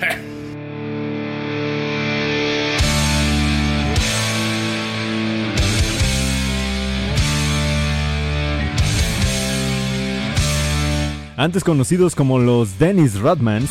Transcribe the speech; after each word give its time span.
Antes 11.36 11.64
conocidos 11.64 12.14
como 12.14 12.38
los 12.38 12.78
Dennis 12.78 13.18
Rodmans, 13.18 13.70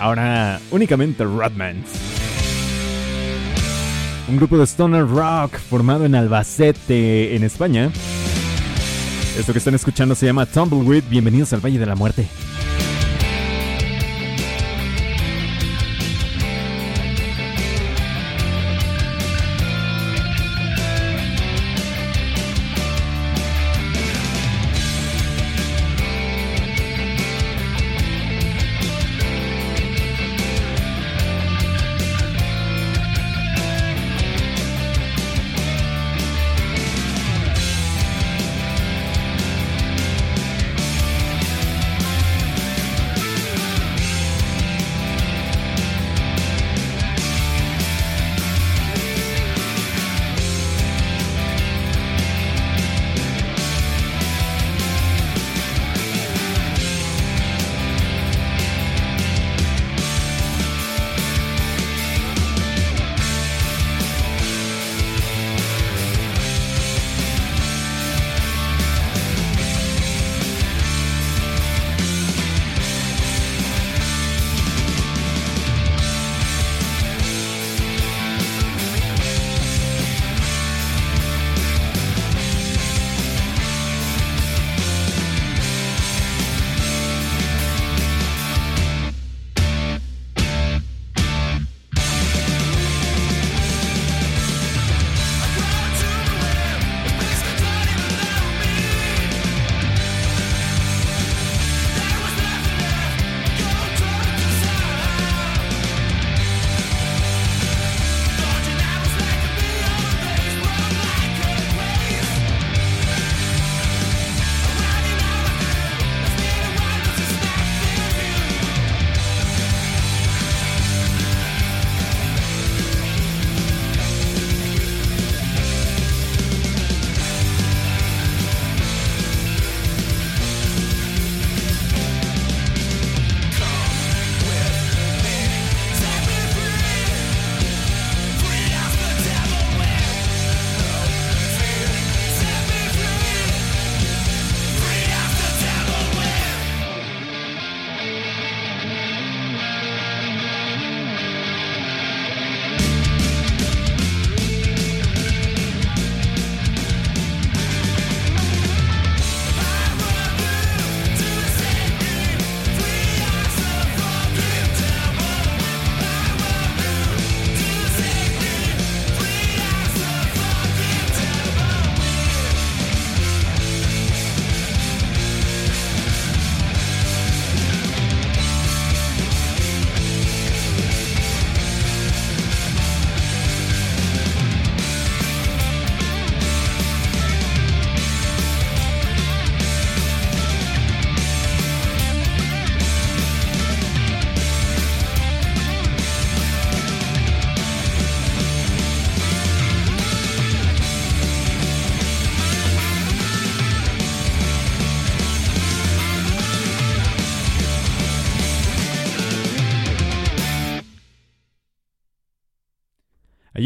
ahora 0.00 0.60
únicamente 0.72 1.22
Rodmans. 1.22 1.86
Un 4.28 4.38
grupo 4.38 4.58
de 4.58 4.64
stoner 4.64 5.06
rock 5.06 5.56
formado 5.56 6.04
en 6.04 6.16
Albacete, 6.16 7.36
en 7.36 7.44
España. 7.44 7.92
Esto 9.38 9.52
que 9.52 9.58
están 9.58 9.76
escuchando 9.76 10.16
se 10.16 10.26
llama 10.26 10.46
Tumbleweed. 10.46 11.04
Bienvenidos 11.08 11.52
al 11.52 11.60
Valle 11.60 11.78
de 11.78 11.86
la 11.86 11.94
Muerte. 11.94 12.26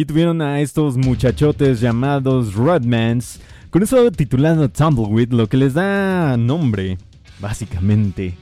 Allí 0.02 0.06
tuvieron 0.08 0.42
a 0.42 0.60
estos 0.60 0.96
muchachotes 0.96 1.80
llamados 1.80 2.54
Rodmans, 2.54 3.38
con 3.70 3.84
eso 3.84 4.10
titulado 4.10 4.68
Tumbleweed, 4.68 5.30
lo 5.30 5.48
que 5.48 5.56
les 5.56 5.74
da 5.74 6.36
nombre, 6.36 6.98
básicamente, 7.38 8.34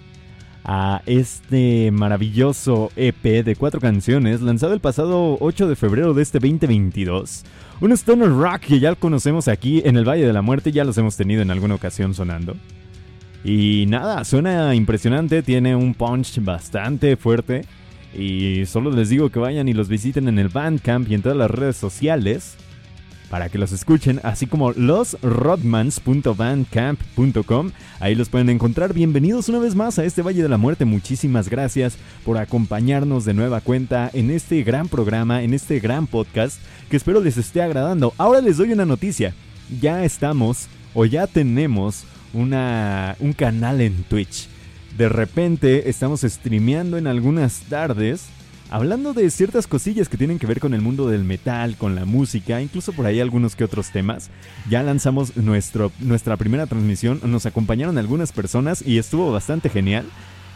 a 0.65 1.03
este 1.05 1.91
maravilloso 1.91 2.91
EP 2.97 3.45
de 3.45 3.57
cuatro 3.57 3.79
canciones 3.79 4.41
lanzado 4.41 4.73
el 4.73 4.81
pasado 4.81 5.37
8 5.39 5.69
de 5.69 5.77
febrero 5.77 6.15
de 6.15 6.23
este 6.23 6.39
2022. 6.39 7.45
Un 7.83 7.93
stoner 7.93 8.31
rock 8.31 8.61
que 8.61 8.81
ya 8.81 8.95
conocemos 8.95 9.47
aquí 9.47 9.83
en 9.85 9.99
el 9.99 10.09
Valle 10.09 10.27
de 10.27 10.33
la 10.33 10.41
Muerte, 10.41 10.73
ya 10.73 10.85
los 10.85 10.97
hemos 10.97 11.19
tenido 11.19 11.43
en 11.43 11.51
alguna 11.51 11.75
ocasión 11.75 12.15
sonando. 12.15 12.57
Y 13.45 13.85
nada, 13.87 14.25
suena 14.25 14.75
impresionante, 14.75 15.43
tiene 15.43 15.77
un 15.77 15.93
punch 15.93 16.43
bastante 16.43 17.19
fuerte. 17.19 17.67
Y 18.17 18.67
solo 18.67 18.91
les 18.91 19.09
digo 19.09 19.31
que 19.31 19.39
vayan 19.39 19.69
y 19.69 19.73
los 19.73 19.89
visiten 19.89 20.29
en 20.29 20.39
el 20.39 20.49
Bandcamp 20.49 21.11
y 21.11 21.15
en 21.15 21.23
todas 21.23 21.39
las 21.39 21.51
redes 21.51 21.77
sociales. 21.77 22.57
para 23.31 23.49
que 23.49 23.59
los 23.59 23.71
escuchen, 23.71 24.19
así 24.25 24.49
como 24.49 24.73
losrodmans.bandcamp.com. 24.73 27.71
Ahí 28.01 28.17
los 28.17 28.29
pueden 28.29 28.51
encontrar. 28.51 28.93
Bienvenidos 28.93 29.49
una 29.49 29.61
vez 29.61 29.77
más 29.77 30.01
a 30.01 30.05
este 30.05 30.23
Valle 30.23 30.43
de 30.43 30.49
la 30.49 30.57
Muerte. 30.57 30.85
Muchísimas 30.85 31.49
gracias 31.49 31.97
por 32.25 32.39
acompañarnos 32.39 33.25
de 33.25 33.35
nueva 33.35 33.61
cuenta 33.61 34.11
en 34.13 34.33
este 34.33 34.65
gran 34.65 34.89
programa, 34.89 35.45
en 35.45 35.55
este 35.55 35.79
gran 35.79 36.09
podcast 36.09 36.61
que 36.91 36.97
espero 36.97 37.21
les 37.21 37.37
esté 37.37 37.63
agradando. 37.63 38.15
Ahora 38.19 38.41
les 38.41 38.57
doy 38.57 38.73
una 38.73 38.85
noticia. 38.85 39.33
Ya 39.81 40.05
estamos 40.05 40.67
o 40.93 41.05
ya 41.05 41.29
tenemos 41.29 42.03
una, 42.33 43.15
un 43.21 43.33
canal 43.33 43.81
en 43.81 44.03
Twitch. 44.03 44.50
De 45.01 45.09
repente 45.09 45.89
estamos 45.89 46.21
streameando 46.21 46.99
en 46.99 47.07
algunas 47.07 47.61
tardes 47.71 48.27
hablando 48.69 49.15
de 49.15 49.31
ciertas 49.31 49.67
cosillas 49.67 50.11
que 50.11 50.19
tienen 50.19 50.39
que 50.39 50.47
ver 50.47 50.61
con 50.61 50.75
el 50.75 50.83
mundo 50.83 51.09
del 51.09 51.25
metal, 51.25 51.79
con 51.79 51.95
la 51.95 52.05
música, 52.05 52.61
incluso 52.61 52.93
por 52.93 53.07
ahí 53.07 53.19
algunos 53.19 53.57
que 53.57 53.65
otros 53.65 53.93
temas. 53.93 54.29
Ya 54.69 54.83
lanzamos 54.83 55.39
nuestra 55.39 56.37
primera 56.37 56.67
transmisión, 56.67 57.19
nos 57.25 57.47
acompañaron 57.47 57.97
algunas 57.97 58.33
personas 58.33 58.87
y 58.87 58.99
estuvo 58.99 59.33
bastante 59.33 59.71
genial. 59.71 60.05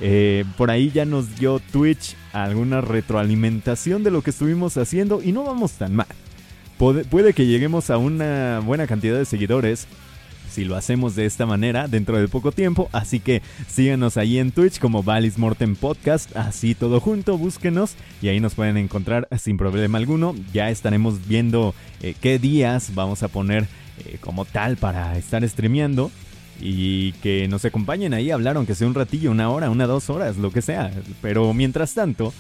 Eh, 0.01 0.45
por 0.59 0.71
ahí 0.71 0.91
ya 0.91 1.07
nos 1.07 1.39
dio 1.39 1.59
Twitch 1.59 2.15
alguna 2.35 2.83
retroalimentación 2.83 4.05
de 4.05 4.11
lo 4.11 4.21
que 4.21 4.29
estuvimos 4.29 4.77
haciendo 4.77 5.23
y 5.23 5.33
no 5.33 5.45
vamos 5.45 5.73
tan 5.73 5.97
mal. 5.97 6.07
puede 6.77 7.33
que 7.33 7.47
lleguemos 7.47 7.89
a 7.89 7.97
una 7.97 8.61
buena 8.63 8.87
cantidad 8.87 9.17
de 9.17 9.25
seguidores 9.25 9.87
si 10.55 10.65
lo 10.65 10.77
hacemos 10.77 11.17
de 11.17 11.27
esta 11.27 11.47
manera 11.47 11.89
dentro 11.89 12.17
de 12.19 12.29
poco 12.29 12.53
tiempo. 12.53 12.89
Así 12.93 13.19
que 13.19 13.43
síganos 13.69 14.17
ahí 14.17 14.39
en 14.39 14.53
Twitch 14.53 14.79
como 14.79 15.03
Valis 15.03 15.37
Mortem 15.37 15.75
Podcast, 15.75 16.35
así 16.37 16.77
todo 16.77 17.01
junto, 17.01 17.37
búsquenos 17.37 17.97
y 18.23 18.29
ahí 18.29 18.39
nos 18.39 18.55
pueden 18.55 18.77
encontrar 18.77 19.29
sin 19.39 19.57
problema 19.57 19.99
alguno. 19.99 20.35
Ya 20.53 20.71
estaremos 20.71 21.27
viendo 21.27 21.75
eh, 22.03 22.15
qué 22.21 22.39
días 22.39 22.95
vamos 22.95 23.25
a 23.25 23.29
poner 23.29 23.67
eh, 24.07 24.19
como 24.21 24.45
tal 24.45 24.77
para 24.77 25.19
estar 25.19 25.47
streameando 25.49 26.13
y 26.61 27.13
que 27.15 27.49
nos 27.49 27.65
acompañen 27.65 28.15
ahí 28.15 28.31
hablar, 28.31 28.57
aunque 28.57 28.77
sea 28.77 28.87
un 28.87 28.95
ratillo, 28.95 29.33
una 29.33 29.51
hora, 29.51 29.71
una, 29.71 29.89
dos 29.89 30.09
horas, 30.09 30.37
lo 30.37 30.53
que 30.53 30.63
sea. 30.63 30.93
Pero 31.21 31.53
mientras 31.53 31.95
tanto, 31.95 32.33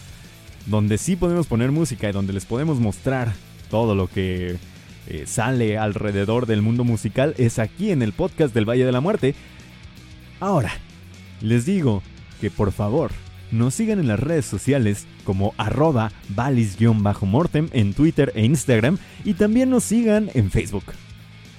donde 0.66 0.98
sí 0.98 1.16
podemos 1.16 1.48
poner 1.48 1.72
música 1.72 2.08
y 2.08 2.12
donde 2.12 2.32
les 2.32 2.46
podemos 2.46 2.78
mostrar 2.78 3.32
todo 3.70 3.96
lo 3.96 4.06
que 4.06 4.56
eh, 5.08 5.24
sale 5.26 5.78
alrededor 5.78 6.46
del 6.46 6.62
mundo 6.62 6.84
musical 6.84 7.34
es 7.38 7.58
aquí 7.58 7.90
en 7.90 8.02
el 8.02 8.12
podcast 8.12 8.54
del 8.54 8.68
Valle 8.68 8.86
de 8.86 8.92
la 8.92 9.00
Muerte. 9.00 9.34
Ahora, 10.40 10.72
les 11.40 11.66
digo 11.66 12.02
que 12.40 12.50
por 12.50 12.72
favor 12.72 13.10
nos 13.50 13.74
sigan 13.74 13.98
en 13.98 14.08
las 14.08 14.18
redes 14.18 14.46
sociales 14.46 15.06
como 15.24 15.54
arroba 15.56 16.10
valis-mortem 16.34 17.68
en 17.72 17.94
Twitter 17.94 18.32
e 18.34 18.44
Instagram 18.44 18.98
y 19.24 19.34
también 19.34 19.70
nos 19.70 19.84
sigan 19.84 20.30
en 20.34 20.50
Facebook. 20.50 20.84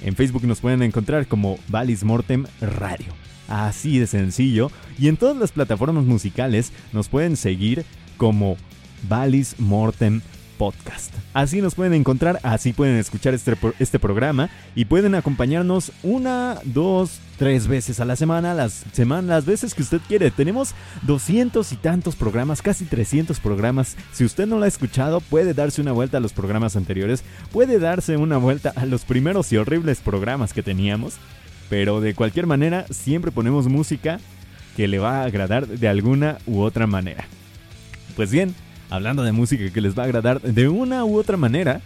En 0.04 0.16
Facebook 0.16 0.46
nos 0.46 0.60
pueden 0.60 0.84
encontrar 0.84 1.28
como 1.28 1.58
Valis 1.68 2.04
Mortem 2.04 2.46
Radio. 2.62 3.14
Así 3.48 4.00
de 4.00 4.08
sencillo. 4.08 4.72
Y 5.00 5.08
en 5.08 5.18
todas 5.18 5.38
las 5.38 5.52
plataformas 5.52 6.04
musicales 6.04 6.72
nos 6.94 7.08
pueden 7.08 7.38
seguir 7.38 7.86
como 8.18 8.58
Valis 9.08 9.56
Mortem 9.60 10.22
podcast. 10.58 11.14
Así 11.34 11.62
nos 11.62 11.76
pueden 11.76 11.94
encontrar, 11.94 12.40
así 12.44 12.74
pueden 12.74 12.98
escuchar 12.98 13.34
este, 13.34 13.56
este 13.80 14.00
programa 14.00 14.50
y 14.76 14.86
pueden 14.86 15.16
acompañarnos 15.16 15.92
una, 16.04 16.60
dos, 16.64 17.20
tres 17.38 17.68
veces 17.68 18.00
a 18.00 18.06
la 18.06 18.16
semana, 18.16 18.54
las 18.54 18.86
semanas, 18.92 19.26
las 19.26 19.46
veces 19.46 19.74
que 19.74 19.82
usted 19.82 20.02
quiere. 20.08 20.32
Tenemos 20.32 20.74
doscientos 21.02 21.72
y 21.72 21.76
tantos 21.76 22.16
programas, 22.16 22.62
casi 22.62 22.86
300 22.86 23.40
programas. 23.40 23.96
Si 24.14 24.24
usted 24.24 24.48
no 24.48 24.58
lo 24.58 24.66
ha 24.66 24.68
escuchado, 24.70 25.22
puede 25.22 25.54
darse 25.54 25.82
una 25.82 25.92
vuelta 25.92 26.18
a 26.18 26.22
los 26.22 26.34
programas 26.34 26.76
anteriores, 26.76 27.24
puede 27.52 27.80
darse 27.80 28.18
una 28.18 28.38
vuelta 28.38 28.74
a 28.76 28.86
los 28.86 29.06
primeros 29.06 29.52
y 29.52 29.58
horribles 29.58 30.00
programas 30.00 30.54
que 30.54 30.64
teníamos. 30.64 31.16
Pero 31.70 32.00
de 32.00 32.14
cualquier 32.14 32.46
manera, 32.46 32.86
siempre 32.92 33.32
ponemos 33.32 33.68
música 33.68 34.20
que 34.76 34.88
le 34.88 35.00
va 35.00 35.22
a 35.22 35.26
agradar 35.26 35.68
de 35.68 35.88
alguna 35.88 36.38
u 36.46 36.62
otra 36.62 36.86
manera. 36.86 37.26
Pues 38.16 38.32
bien, 38.32 38.54
hablando 38.90 39.24
de 39.24 39.32
música 39.32 39.72
que 39.72 39.82
les 39.82 39.98
va 39.98 40.04
a 40.04 40.06
agradar 40.06 40.42
de 40.42 40.68
una 40.68 41.06
u 41.06 41.18
otra 41.18 41.38
manera, 41.38 41.82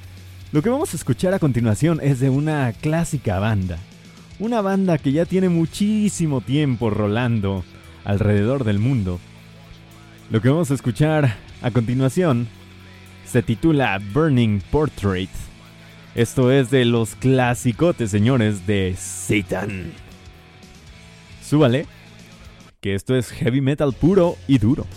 lo 0.51 0.61
que 0.61 0.69
vamos 0.69 0.93
a 0.93 0.97
escuchar 0.97 1.33
a 1.33 1.39
continuación 1.39 1.99
es 2.01 2.19
de 2.19 2.29
una 2.29 2.73
clásica 2.73 3.39
banda. 3.39 3.77
Una 4.39 4.61
banda 4.61 4.97
que 4.97 5.11
ya 5.11 5.25
tiene 5.25 5.49
muchísimo 5.49 6.41
tiempo 6.41 6.89
rolando 6.89 7.63
alrededor 8.03 8.63
del 8.63 8.79
mundo. 8.79 9.19
Lo 10.31 10.41
que 10.41 10.49
vamos 10.49 10.71
a 10.71 10.75
escuchar 10.75 11.35
a 11.61 11.71
continuación 11.71 12.47
se 13.25 13.43
titula 13.43 13.99
Burning 14.13 14.61
Portrait. 14.71 15.29
Esto 16.15 16.51
es 16.51 16.71
de 16.71 16.85
los 16.85 17.15
clasicotes, 17.15 18.09
señores, 18.09 18.65
de 18.65 18.95
Satan. 18.97 19.91
Súbale, 21.43 21.85
que 22.81 22.95
esto 22.95 23.15
es 23.15 23.29
heavy 23.29 23.61
metal 23.61 23.93
puro 23.93 24.35
y 24.47 24.57
duro. 24.57 24.87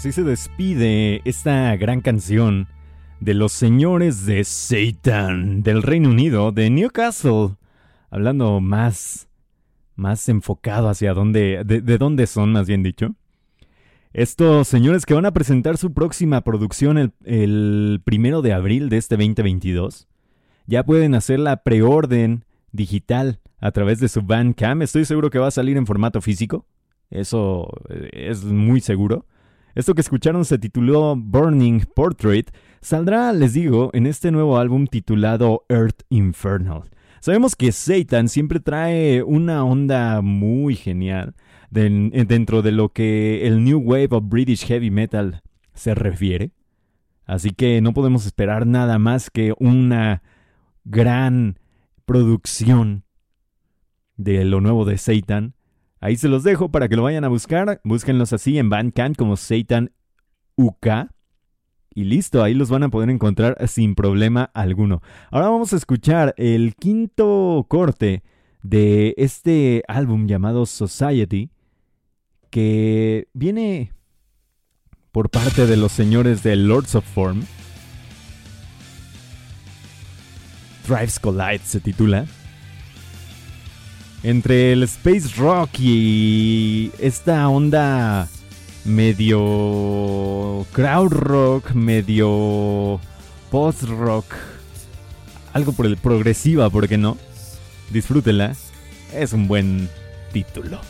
Así 0.00 0.12
se 0.12 0.24
despide 0.24 1.20
esta 1.26 1.76
gran 1.76 2.00
canción 2.00 2.68
de 3.20 3.34
los 3.34 3.52
señores 3.52 4.24
de 4.24 4.44
Satan 4.44 5.62
del 5.62 5.82
Reino 5.82 6.08
Unido, 6.08 6.52
de 6.52 6.70
Newcastle. 6.70 7.56
Hablando 8.08 8.62
más, 8.62 9.28
más 9.96 10.26
enfocado 10.30 10.88
hacia 10.88 11.12
dónde, 11.12 11.64
de, 11.66 11.98
dónde 11.98 12.26
son, 12.26 12.52
más 12.52 12.66
bien 12.66 12.82
dicho. 12.82 13.14
Estos 14.14 14.68
señores 14.68 15.04
que 15.04 15.12
van 15.12 15.26
a 15.26 15.34
presentar 15.34 15.76
su 15.76 15.92
próxima 15.92 16.40
producción 16.40 16.96
el, 16.96 17.12
el 17.26 18.00
primero 18.02 18.40
de 18.40 18.54
abril 18.54 18.88
de 18.88 18.96
este 18.96 19.18
2022, 19.18 20.08
ya 20.66 20.82
pueden 20.82 21.14
hacer 21.14 21.40
la 21.40 21.62
preorden 21.62 22.46
digital 22.72 23.38
a 23.60 23.70
través 23.70 24.00
de 24.00 24.08
su 24.08 24.22
Bandcamp. 24.22 24.80
Estoy 24.80 25.04
seguro 25.04 25.28
que 25.28 25.38
va 25.38 25.48
a 25.48 25.50
salir 25.50 25.76
en 25.76 25.84
formato 25.84 26.22
físico. 26.22 26.64
Eso 27.10 27.68
eh, 27.90 28.08
es 28.14 28.44
muy 28.44 28.80
seguro. 28.80 29.26
Esto 29.74 29.94
que 29.94 30.00
escucharon 30.00 30.44
se 30.44 30.58
tituló 30.58 31.14
Burning 31.16 31.84
Portrait. 31.94 32.50
Saldrá, 32.80 33.32
les 33.32 33.52
digo, 33.54 33.90
en 33.92 34.06
este 34.06 34.30
nuevo 34.30 34.58
álbum 34.58 34.86
titulado 34.86 35.64
Earth 35.68 36.02
Infernal. 36.08 36.90
Sabemos 37.20 37.54
que 37.54 37.70
Satan 37.70 38.28
siempre 38.28 38.60
trae 38.60 39.22
una 39.22 39.64
onda 39.64 40.22
muy 40.22 40.74
genial 40.74 41.34
dentro 41.70 42.62
de 42.62 42.72
lo 42.72 42.88
que 42.88 43.46
el 43.46 43.62
New 43.62 43.78
Wave 43.78 44.08
of 44.12 44.24
British 44.26 44.66
Heavy 44.66 44.90
Metal 44.90 45.42
se 45.74 45.94
refiere. 45.94 46.52
Así 47.26 47.50
que 47.50 47.80
no 47.80 47.92
podemos 47.92 48.26
esperar 48.26 48.66
nada 48.66 48.98
más 48.98 49.30
que 49.30 49.54
una 49.58 50.22
gran 50.84 51.58
producción 52.06 53.04
de 54.16 54.44
lo 54.44 54.60
nuevo 54.60 54.84
de 54.84 54.98
Satan. 54.98 55.54
Ahí 56.00 56.16
se 56.16 56.28
los 56.28 56.42
dejo 56.42 56.70
para 56.70 56.88
que 56.88 56.96
lo 56.96 57.02
vayan 57.02 57.24
a 57.24 57.28
buscar. 57.28 57.80
Búsquenlos 57.84 58.32
así 58.32 58.58
en 58.58 58.70
Bandcamp 58.70 59.16
como 59.16 59.36
Satan 59.36 59.92
UK. 60.56 61.10
Y 61.94 62.04
listo, 62.04 62.42
ahí 62.42 62.54
los 62.54 62.70
van 62.70 62.84
a 62.84 62.88
poder 62.88 63.10
encontrar 63.10 63.56
sin 63.68 63.94
problema 63.94 64.50
alguno. 64.54 65.02
Ahora 65.30 65.48
vamos 65.48 65.72
a 65.72 65.76
escuchar 65.76 66.34
el 66.38 66.74
quinto 66.76 67.66
corte 67.68 68.22
de 68.62 69.14
este 69.18 69.82
álbum 69.88 70.26
llamado 70.26 70.66
Society, 70.66 71.50
que 72.48 73.28
viene 73.32 73.92
por 75.12 75.30
parte 75.30 75.66
de 75.66 75.76
los 75.76 75.92
señores 75.92 76.42
de 76.42 76.56
Lords 76.56 76.94
of 76.94 77.04
Form. 77.04 77.42
Drives 80.86 81.18
Collide 81.20 81.60
se 81.64 81.80
titula 81.80 82.26
entre 84.22 84.72
el 84.72 84.82
space 84.84 85.28
rock 85.36 85.70
y 85.78 86.90
esta 86.98 87.48
onda 87.48 88.28
medio 88.84 90.66
crowd 90.72 91.12
rock, 91.12 91.72
medio 91.72 93.00
post 93.50 93.82
rock, 93.84 94.26
algo 95.52 95.72
por 95.72 95.86
el 95.86 95.96
progresiva, 95.96 96.70
¿por 96.70 96.88
qué 96.88 96.98
no? 96.98 97.16
Disfrútela, 97.90 98.54
es 99.14 99.32
un 99.32 99.48
buen 99.48 99.88
título. 100.32 100.80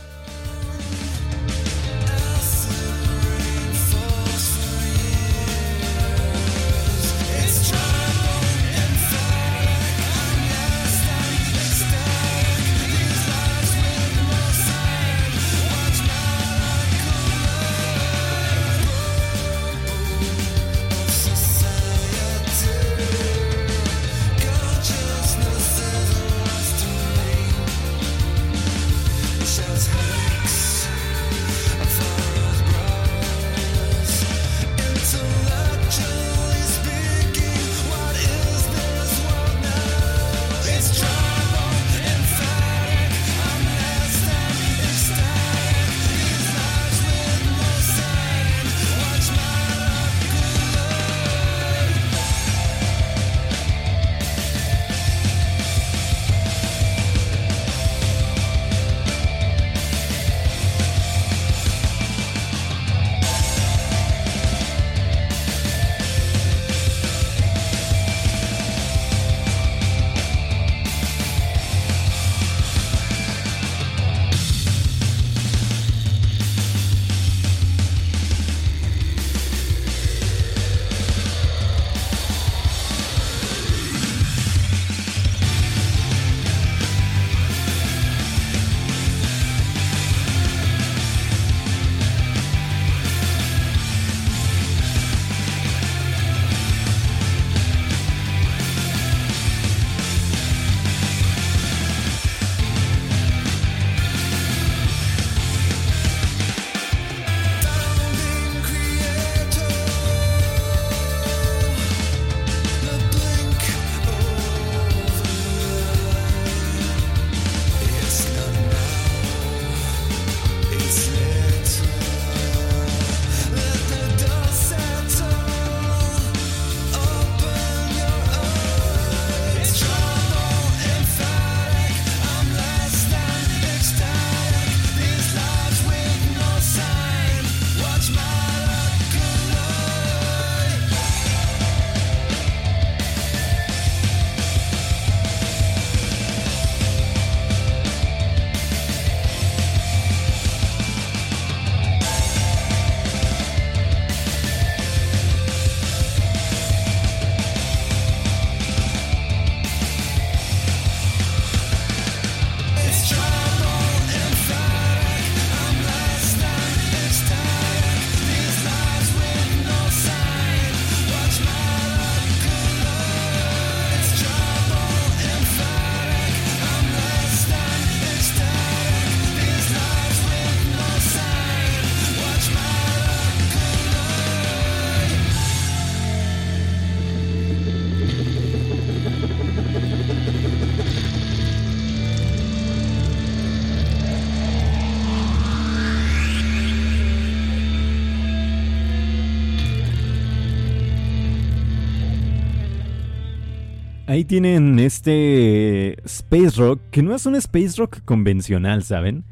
Ahí 204.11 204.25
tienen 204.25 204.81
este 204.81 206.05
space 206.05 206.57
rock, 206.57 206.81
que 206.91 207.01
no 207.01 207.15
es 207.15 207.27
un 207.27 207.37
space 207.37 207.75
rock 207.77 208.01
convencional, 208.05 208.83
¿saben? 208.83 209.23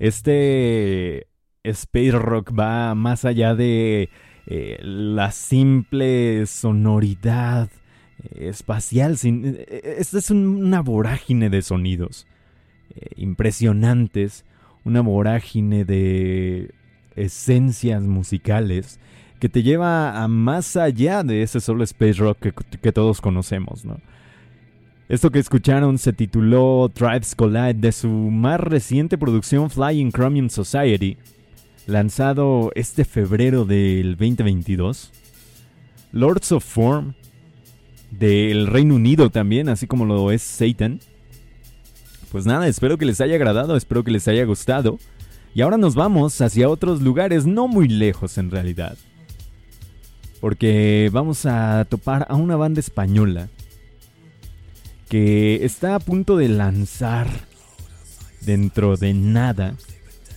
Este 0.00 1.28
space 1.62 2.10
rock 2.10 2.50
va 2.52 2.96
más 2.96 3.24
allá 3.24 3.54
de 3.54 4.08
eh, 4.48 4.80
la 4.82 5.30
simple 5.30 6.46
sonoridad 6.46 7.70
eh, 8.24 8.48
espacial. 8.48 9.18
Sin, 9.18 9.54
eh, 9.56 9.94
esta 9.98 10.18
es 10.18 10.32
una 10.32 10.80
vorágine 10.80 11.48
de 11.48 11.62
sonidos 11.62 12.26
impresionantes, 13.14 14.44
una 14.82 15.00
vorágine 15.00 15.84
de 15.84 16.74
esencias 17.14 18.02
musicales 18.02 18.98
que 19.38 19.48
te 19.48 19.62
lleva 19.62 20.20
a 20.20 20.26
más 20.26 20.74
allá 20.74 21.22
de 21.22 21.42
ese 21.42 21.60
solo 21.60 21.84
space 21.84 22.14
rock 22.14 22.48
que 22.80 22.90
todos 22.90 23.20
conocemos, 23.20 23.84
¿no? 23.84 24.00
Esto 25.06 25.30
que 25.30 25.38
escucharon 25.38 25.98
se 25.98 26.14
tituló 26.14 26.90
Tribes 26.92 27.34
Collide 27.34 27.74
de 27.74 27.92
su 27.92 28.08
más 28.08 28.58
reciente 28.58 29.18
producción 29.18 29.68
Flying 29.68 30.10
Chromium 30.10 30.48
Society, 30.48 31.18
lanzado 31.86 32.72
este 32.74 33.04
febrero 33.04 33.66
del 33.66 34.16
2022. 34.16 35.12
Lords 36.12 36.52
of 36.52 36.64
Form, 36.64 37.12
del 38.12 38.66
Reino 38.66 38.94
Unido 38.94 39.28
también, 39.28 39.68
así 39.68 39.86
como 39.86 40.06
lo 40.06 40.32
es 40.32 40.40
Satan. 40.40 41.00
Pues 42.32 42.46
nada, 42.46 42.66
espero 42.66 42.96
que 42.96 43.04
les 43.04 43.20
haya 43.20 43.34
agradado, 43.34 43.76
espero 43.76 44.04
que 44.04 44.10
les 44.10 44.26
haya 44.26 44.46
gustado. 44.46 44.98
Y 45.54 45.60
ahora 45.60 45.76
nos 45.76 45.94
vamos 45.94 46.40
hacia 46.40 46.70
otros 46.70 47.02
lugares 47.02 47.44
no 47.44 47.68
muy 47.68 47.88
lejos 47.88 48.38
en 48.38 48.50
realidad. 48.50 48.96
Porque 50.40 51.10
vamos 51.12 51.44
a 51.44 51.84
topar 51.90 52.26
a 52.30 52.36
una 52.36 52.56
banda 52.56 52.80
española 52.80 53.50
que 55.08 55.64
está 55.64 55.94
a 55.94 56.00
punto 56.00 56.36
de 56.36 56.48
lanzar 56.48 57.28
dentro 58.40 58.96
de 58.96 59.14
nada. 59.14 59.74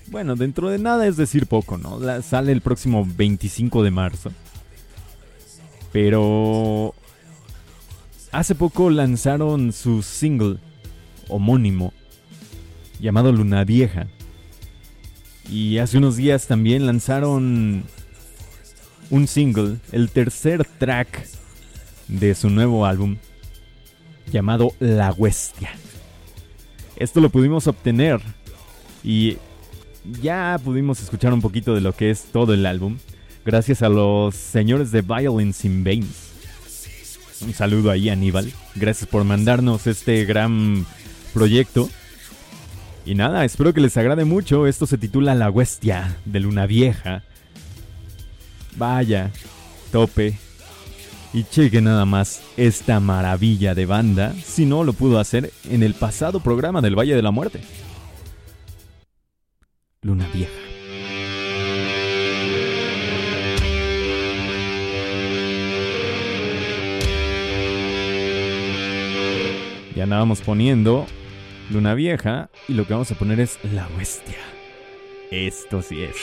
Bueno, 0.07 0.35
dentro 0.35 0.69
de 0.69 0.79
nada 0.79 1.07
es 1.07 1.17
decir 1.17 1.47
poco, 1.47 1.77
¿no? 1.77 1.99
sale 2.21 2.51
el 2.51 2.61
próximo 2.61 3.05
25 3.05 3.83
de 3.83 3.91
marzo. 3.91 4.31
Pero 5.91 6.93
hace 8.31 8.55
poco 8.55 8.89
lanzaron 8.89 9.73
su 9.73 10.01
single 10.01 10.57
homónimo 11.27 11.93
llamado 12.99 13.31
Luna 13.31 13.63
Vieja. 13.63 14.07
Y 15.49 15.77
hace 15.77 15.97
unos 15.97 16.17
días 16.17 16.47
también 16.47 16.85
lanzaron 16.85 17.83
un 19.09 19.27
single, 19.27 19.77
el 19.91 20.09
tercer 20.09 20.65
track 20.65 21.25
de 22.09 22.35
su 22.35 22.49
nuevo 22.49 22.85
álbum, 22.85 23.17
llamado 24.31 24.71
La 24.79 25.11
Huestia. 25.11 25.69
Esto 26.95 27.21
lo 27.21 27.29
pudimos 27.29 27.67
obtener 27.67 28.19
y 29.03 29.37
ya 30.21 30.59
pudimos 30.63 31.01
escuchar 31.01 31.33
un 31.33 31.41
poquito 31.41 31.75
de 31.75 31.81
lo 31.81 31.93
que 31.93 32.09
es 32.09 32.25
todo 32.31 32.53
el 32.53 32.65
álbum 32.65 32.97
gracias 33.47 33.81
a 33.81 33.87
los 33.87 34.35
señores 34.35 34.91
de 34.91 35.01
Violence 35.01 35.65
in 35.65 35.81
Veins. 35.81 36.33
Un 37.41 37.53
saludo 37.53 37.91
ahí 37.91 38.09
Aníbal. 38.09 38.51
Gracias 38.75 39.09
por 39.09 39.23
mandarnos 39.23 39.87
este 39.87 40.25
gran 40.25 40.85
proyecto. 41.33 41.89
Y 43.05 43.15
nada, 43.15 43.45
espero 43.45 43.73
que 43.73 43.79
les 43.79 43.95
agrade 43.95 44.25
mucho. 44.25 44.67
Esto 44.67 44.85
se 44.85 44.97
titula 44.97 45.33
La 45.33 45.49
Huestia 45.49 46.17
de 46.25 46.41
Luna 46.41 46.65
Vieja. 46.65 47.23
Vaya, 48.75 49.31
tope, 49.93 50.37
y 51.33 51.43
cheque 51.43 51.81
nada 51.81 52.05
más 52.05 52.41
esta 52.57 52.99
maravilla 52.99 53.75
de 53.75 53.85
banda, 53.85 54.33
si 54.43 54.65
no 54.65 54.83
lo 54.83 54.93
pudo 54.93 55.19
hacer 55.19 55.51
en 55.69 55.83
el 55.83 55.93
pasado 55.93 56.39
programa 56.39 56.81
del 56.81 56.97
Valle 56.97 57.15
de 57.15 57.21
la 57.21 57.31
Muerte. 57.31 57.61
Luna 60.01 60.27
Vieja. 60.33 60.51
Ya 69.95 70.03
andábamos 70.03 70.41
poniendo 70.41 71.07
Luna 71.71 71.95
Vieja 71.95 72.49
y 72.67 72.73
lo 72.73 72.85
que 72.85 72.93
vamos 72.93 73.11
a 73.11 73.15
poner 73.15 73.39
es 73.39 73.57
La 73.73 73.87
Bestia. 73.97 74.37
Esto 75.31 75.81
sí 75.81 76.03
es. 76.03 76.15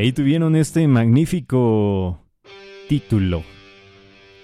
Ahí 0.00 0.12
tuvieron 0.12 0.56
este 0.56 0.88
magnífico 0.88 2.18
título 2.88 3.44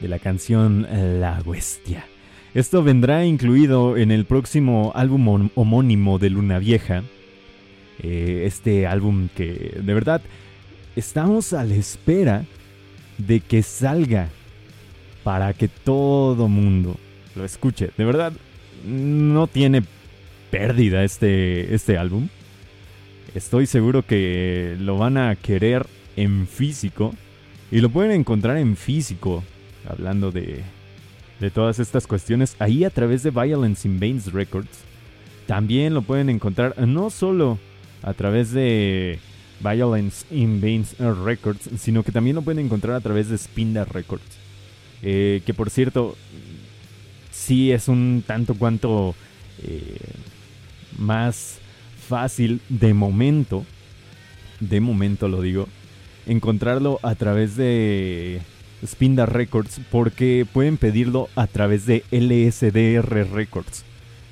de 0.00 0.08
la 0.08 0.18
canción 0.18 0.86
La 1.18 1.40
Bestia. 1.46 2.04
Esto 2.52 2.82
vendrá 2.82 3.24
incluido 3.24 3.96
en 3.96 4.10
el 4.10 4.26
próximo 4.26 4.92
álbum 4.94 5.48
homónimo 5.54 6.18
de 6.18 6.28
Luna 6.28 6.58
Vieja. 6.58 7.04
Eh, 8.02 8.42
este 8.44 8.86
álbum 8.86 9.28
que 9.34 9.80
de 9.82 9.94
verdad 9.94 10.20
estamos 10.94 11.54
a 11.54 11.64
la 11.64 11.74
espera 11.74 12.44
de 13.16 13.40
que 13.40 13.62
salga 13.62 14.28
para 15.24 15.54
que 15.54 15.68
todo 15.68 16.48
mundo 16.48 16.98
lo 17.34 17.46
escuche. 17.46 17.92
De 17.96 18.04
verdad, 18.04 18.34
no 18.84 19.46
tiene 19.46 19.82
pérdida 20.50 21.02
este, 21.02 21.74
este 21.74 21.96
álbum. 21.96 22.28
Estoy 23.34 23.66
seguro 23.66 24.02
que 24.02 24.76
lo 24.78 24.96
van 24.98 25.16
a 25.18 25.36
querer 25.36 25.86
en 26.16 26.46
físico. 26.46 27.14
Y 27.70 27.80
lo 27.80 27.90
pueden 27.90 28.12
encontrar 28.12 28.56
en 28.56 28.76
físico. 28.76 29.42
Hablando 29.88 30.30
de, 30.32 30.62
de 31.40 31.50
todas 31.50 31.78
estas 31.78 32.06
cuestiones. 32.06 32.56
Ahí 32.58 32.84
a 32.84 32.90
través 32.90 33.22
de 33.22 33.30
Violence 33.30 33.86
in 33.86 33.98
Veins 33.98 34.32
Records. 34.32 34.84
También 35.46 35.94
lo 35.94 36.02
pueden 36.02 36.28
encontrar 36.28 36.76
no 36.86 37.10
solo 37.10 37.58
a 38.02 38.14
través 38.14 38.52
de 38.52 39.18
Violence 39.60 40.26
in 40.30 40.60
Veins 40.60 40.96
Records. 40.98 41.68
Sino 41.78 42.02
que 42.02 42.12
también 42.12 42.36
lo 42.36 42.42
pueden 42.42 42.64
encontrar 42.64 42.96
a 42.96 43.00
través 43.00 43.28
de 43.28 43.38
Spinda 43.38 43.84
Records. 43.84 44.38
Eh, 45.02 45.42
que 45.44 45.54
por 45.54 45.70
cierto. 45.70 46.16
Sí 47.30 47.70
es 47.70 47.88
un 47.88 48.24
tanto 48.26 48.54
cuanto. 48.54 49.14
Eh, 49.62 49.98
más 50.98 51.58
fácil 52.06 52.60
de 52.68 52.94
momento, 52.94 53.64
de 54.60 54.80
momento 54.80 55.28
lo 55.28 55.42
digo, 55.42 55.68
encontrarlo 56.26 56.98
a 57.02 57.14
través 57.14 57.56
de 57.56 58.40
Spinda 58.84 59.26
Records 59.26 59.80
porque 59.90 60.46
pueden 60.50 60.76
pedirlo 60.76 61.28
a 61.34 61.46
través 61.46 61.86
de 61.86 62.04
LSDR 62.10 63.30
Records. 63.32 63.84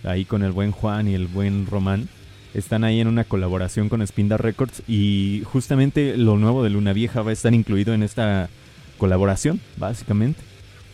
Ahí 0.04 0.24
con 0.24 0.42
el 0.42 0.52
buen 0.52 0.70
Juan 0.70 1.08
y 1.08 1.14
el 1.14 1.26
buen 1.26 1.66
Román. 1.66 2.08
Están 2.52 2.84
ahí 2.84 3.00
en 3.00 3.08
una 3.08 3.24
colaboración 3.24 3.88
con 3.88 4.06
Spinda 4.06 4.36
Records 4.36 4.82
y 4.86 5.42
justamente 5.44 6.16
lo 6.16 6.36
nuevo 6.36 6.62
de 6.62 6.70
Luna 6.70 6.92
Vieja 6.92 7.22
va 7.22 7.30
a 7.30 7.32
estar 7.32 7.52
incluido 7.52 7.94
en 7.94 8.02
esta 8.02 8.48
colaboración, 8.98 9.60
básicamente. 9.76 10.40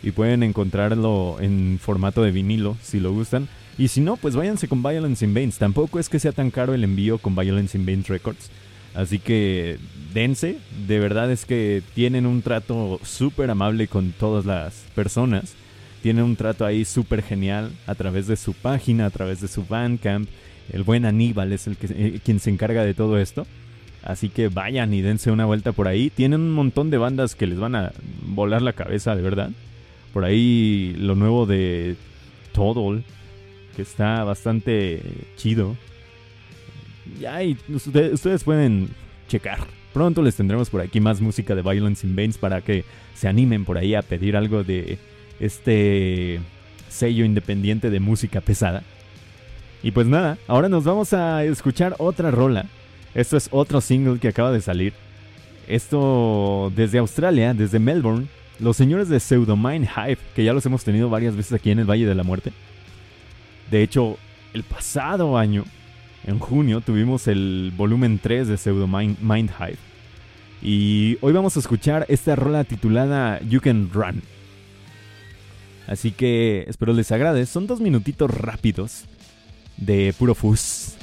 Y 0.01 0.11
pueden 0.11 0.41
encontrarlo 0.41 1.37
en 1.39 1.77
formato 1.79 2.23
de 2.23 2.31
vinilo 2.31 2.77
si 2.81 2.99
lo 2.99 3.11
gustan. 3.11 3.47
Y 3.81 3.87
si 3.87 3.99
no, 3.99 4.15
pues 4.15 4.35
váyanse 4.35 4.67
con 4.67 4.83
Violence 4.83 5.25
in 5.25 5.33
Veins. 5.33 5.57
Tampoco 5.57 5.97
es 5.97 6.07
que 6.07 6.19
sea 6.19 6.33
tan 6.33 6.51
caro 6.51 6.75
el 6.75 6.83
envío 6.83 7.17
con 7.17 7.35
Violence 7.35 7.75
in 7.75 7.83
Veins 7.83 8.09
Records. 8.09 8.51
Así 8.93 9.17
que 9.17 9.79
dense. 10.13 10.59
De 10.85 10.99
verdad 10.99 11.31
es 11.31 11.45
que 11.45 11.81
tienen 11.95 12.27
un 12.27 12.43
trato 12.43 12.99
súper 13.03 13.49
amable 13.49 13.87
con 13.87 14.11
todas 14.11 14.45
las 14.45 14.85
personas. 14.93 15.55
Tienen 16.03 16.25
un 16.25 16.35
trato 16.35 16.63
ahí 16.63 16.85
súper 16.85 17.23
genial 17.23 17.71
a 17.87 17.95
través 17.95 18.27
de 18.27 18.35
su 18.35 18.53
página, 18.53 19.07
a 19.07 19.09
través 19.09 19.41
de 19.41 19.47
su 19.47 19.65
Bandcamp. 19.65 20.29
El 20.71 20.83
buen 20.83 21.03
Aníbal 21.03 21.51
es 21.51 21.65
el 21.65 21.75
que, 21.75 21.87
eh, 21.89 22.19
quien 22.23 22.39
se 22.39 22.51
encarga 22.51 22.85
de 22.85 22.93
todo 22.93 23.17
esto. 23.17 23.47
Así 24.03 24.29
que 24.29 24.49
vayan 24.49 24.93
y 24.93 25.01
dense 25.01 25.31
una 25.31 25.47
vuelta 25.47 25.71
por 25.71 25.87
ahí. 25.87 26.11
Tienen 26.11 26.41
un 26.41 26.51
montón 26.51 26.91
de 26.91 26.99
bandas 26.99 27.33
que 27.33 27.47
les 27.47 27.57
van 27.57 27.73
a 27.73 27.93
volar 28.27 28.61
la 28.61 28.73
cabeza, 28.73 29.15
de 29.15 29.23
verdad. 29.23 29.49
Por 30.13 30.23
ahí 30.23 30.95
lo 30.99 31.15
nuevo 31.15 31.47
de 31.47 31.95
Total 32.53 33.03
que 33.75 33.81
está 33.81 34.23
bastante 34.23 35.01
chido. 35.35 35.75
Y 37.19 37.57
ustedes, 37.73 38.43
pueden 38.43 38.89
checar. 39.27 39.59
Pronto 39.93 40.21
les 40.21 40.35
tendremos 40.35 40.69
por 40.69 40.81
aquí 40.81 40.99
más 40.99 41.19
música 41.19 41.55
de 41.55 41.61
Violence 41.61 42.05
in 42.05 42.15
Veins 42.15 42.37
para 42.37 42.61
que 42.61 42.85
se 43.13 43.27
animen 43.27 43.65
por 43.65 43.77
ahí 43.77 43.95
a 43.95 44.01
pedir 44.01 44.37
algo 44.37 44.63
de 44.63 44.97
este 45.39 46.39
sello 46.89 47.25
independiente 47.25 47.89
de 47.89 47.99
música 47.99 48.41
pesada. 48.41 48.83
Y 49.83 49.91
pues 49.91 50.07
nada, 50.07 50.37
ahora 50.47 50.69
nos 50.69 50.83
vamos 50.83 51.13
a 51.13 51.43
escuchar 51.43 51.95
otra 51.97 52.31
rola. 52.31 52.65
Esto 53.13 53.35
es 53.35 53.49
otro 53.51 53.81
single 53.81 54.19
que 54.19 54.29
acaba 54.29 54.51
de 54.51 54.61
salir. 54.61 54.93
Esto 55.67 56.71
desde 56.75 56.99
Australia, 56.99 57.53
desde 57.53 57.79
Melbourne. 57.79 58.27
Los 58.59 58.77
señores 58.77 59.09
de 59.09 59.19
Pseudomine 59.19 59.87
Hive, 59.87 60.19
que 60.35 60.43
ya 60.43 60.53
los 60.53 60.65
hemos 60.65 60.83
tenido 60.83 61.09
varias 61.09 61.35
veces 61.35 61.53
aquí 61.53 61.71
en 61.71 61.79
el 61.79 61.89
Valle 61.89 62.05
de 62.05 62.15
la 62.15 62.23
Muerte. 62.23 62.51
De 63.71 63.81
hecho, 63.81 64.17
el 64.53 64.63
pasado 64.63 65.37
año, 65.37 65.63
en 66.27 66.39
junio, 66.39 66.81
tuvimos 66.81 67.27
el 67.27 67.71
volumen 67.77 68.19
3 68.19 68.49
de 68.49 68.57
Pseudo 68.57 68.85
Mind. 68.85 69.17
Y 70.61 71.17
hoy 71.21 71.31
vamos 71.31 71.55
a 71.55 71.61
escuchar 71.61 72.05
esta 72.09 72.35
rola 72.35 72.65
titulada 72.65 73.39
You 73.41 73.61
Can 73.61 73.89
Run. 73.93 74.21
Así 75.87 76.11
que 76.11 76.65
espero 76.67 76.91
les 76.91 77.13
agrade. 77.13 77.45
Son 77.45 77.65
dos 77.65 77.79
minutitos 77.79 78.29
rápidos 78.29 79.05
de 79.77 80.13
puro 80.19 80.35
fuzz. 80.35 80.97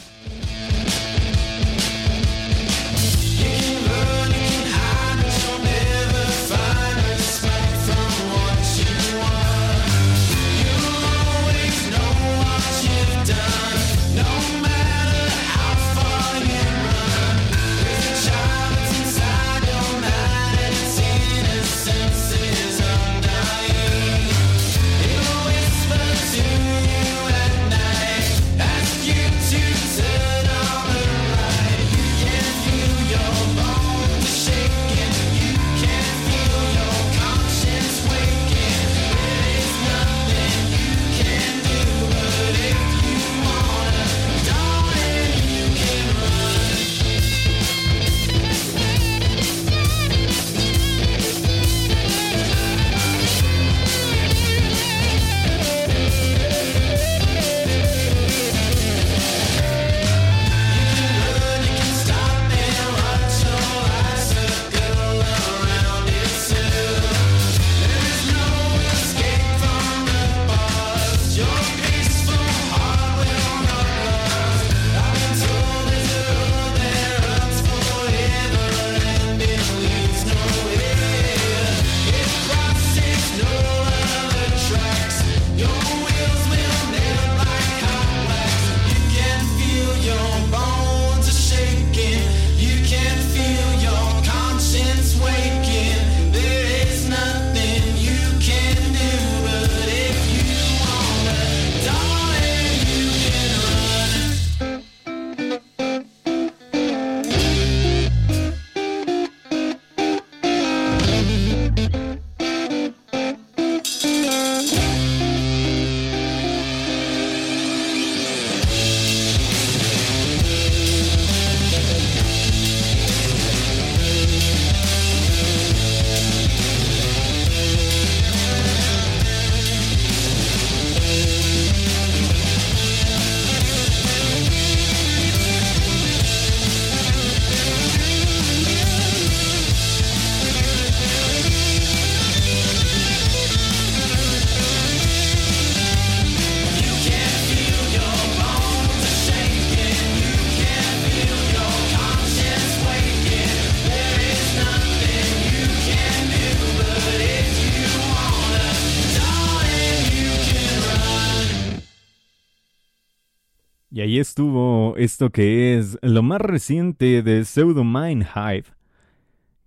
Esto 164.99 165.31
que 165.31 165.79
es 165.79 165.99
lo 166.03 166.23
más 166.23 166.41
reciente 166.41 167.23
de 167.23 167.45
Pseudo 167.45 167.85
Mind 167.85 168.27
Hive, 168.35 168.65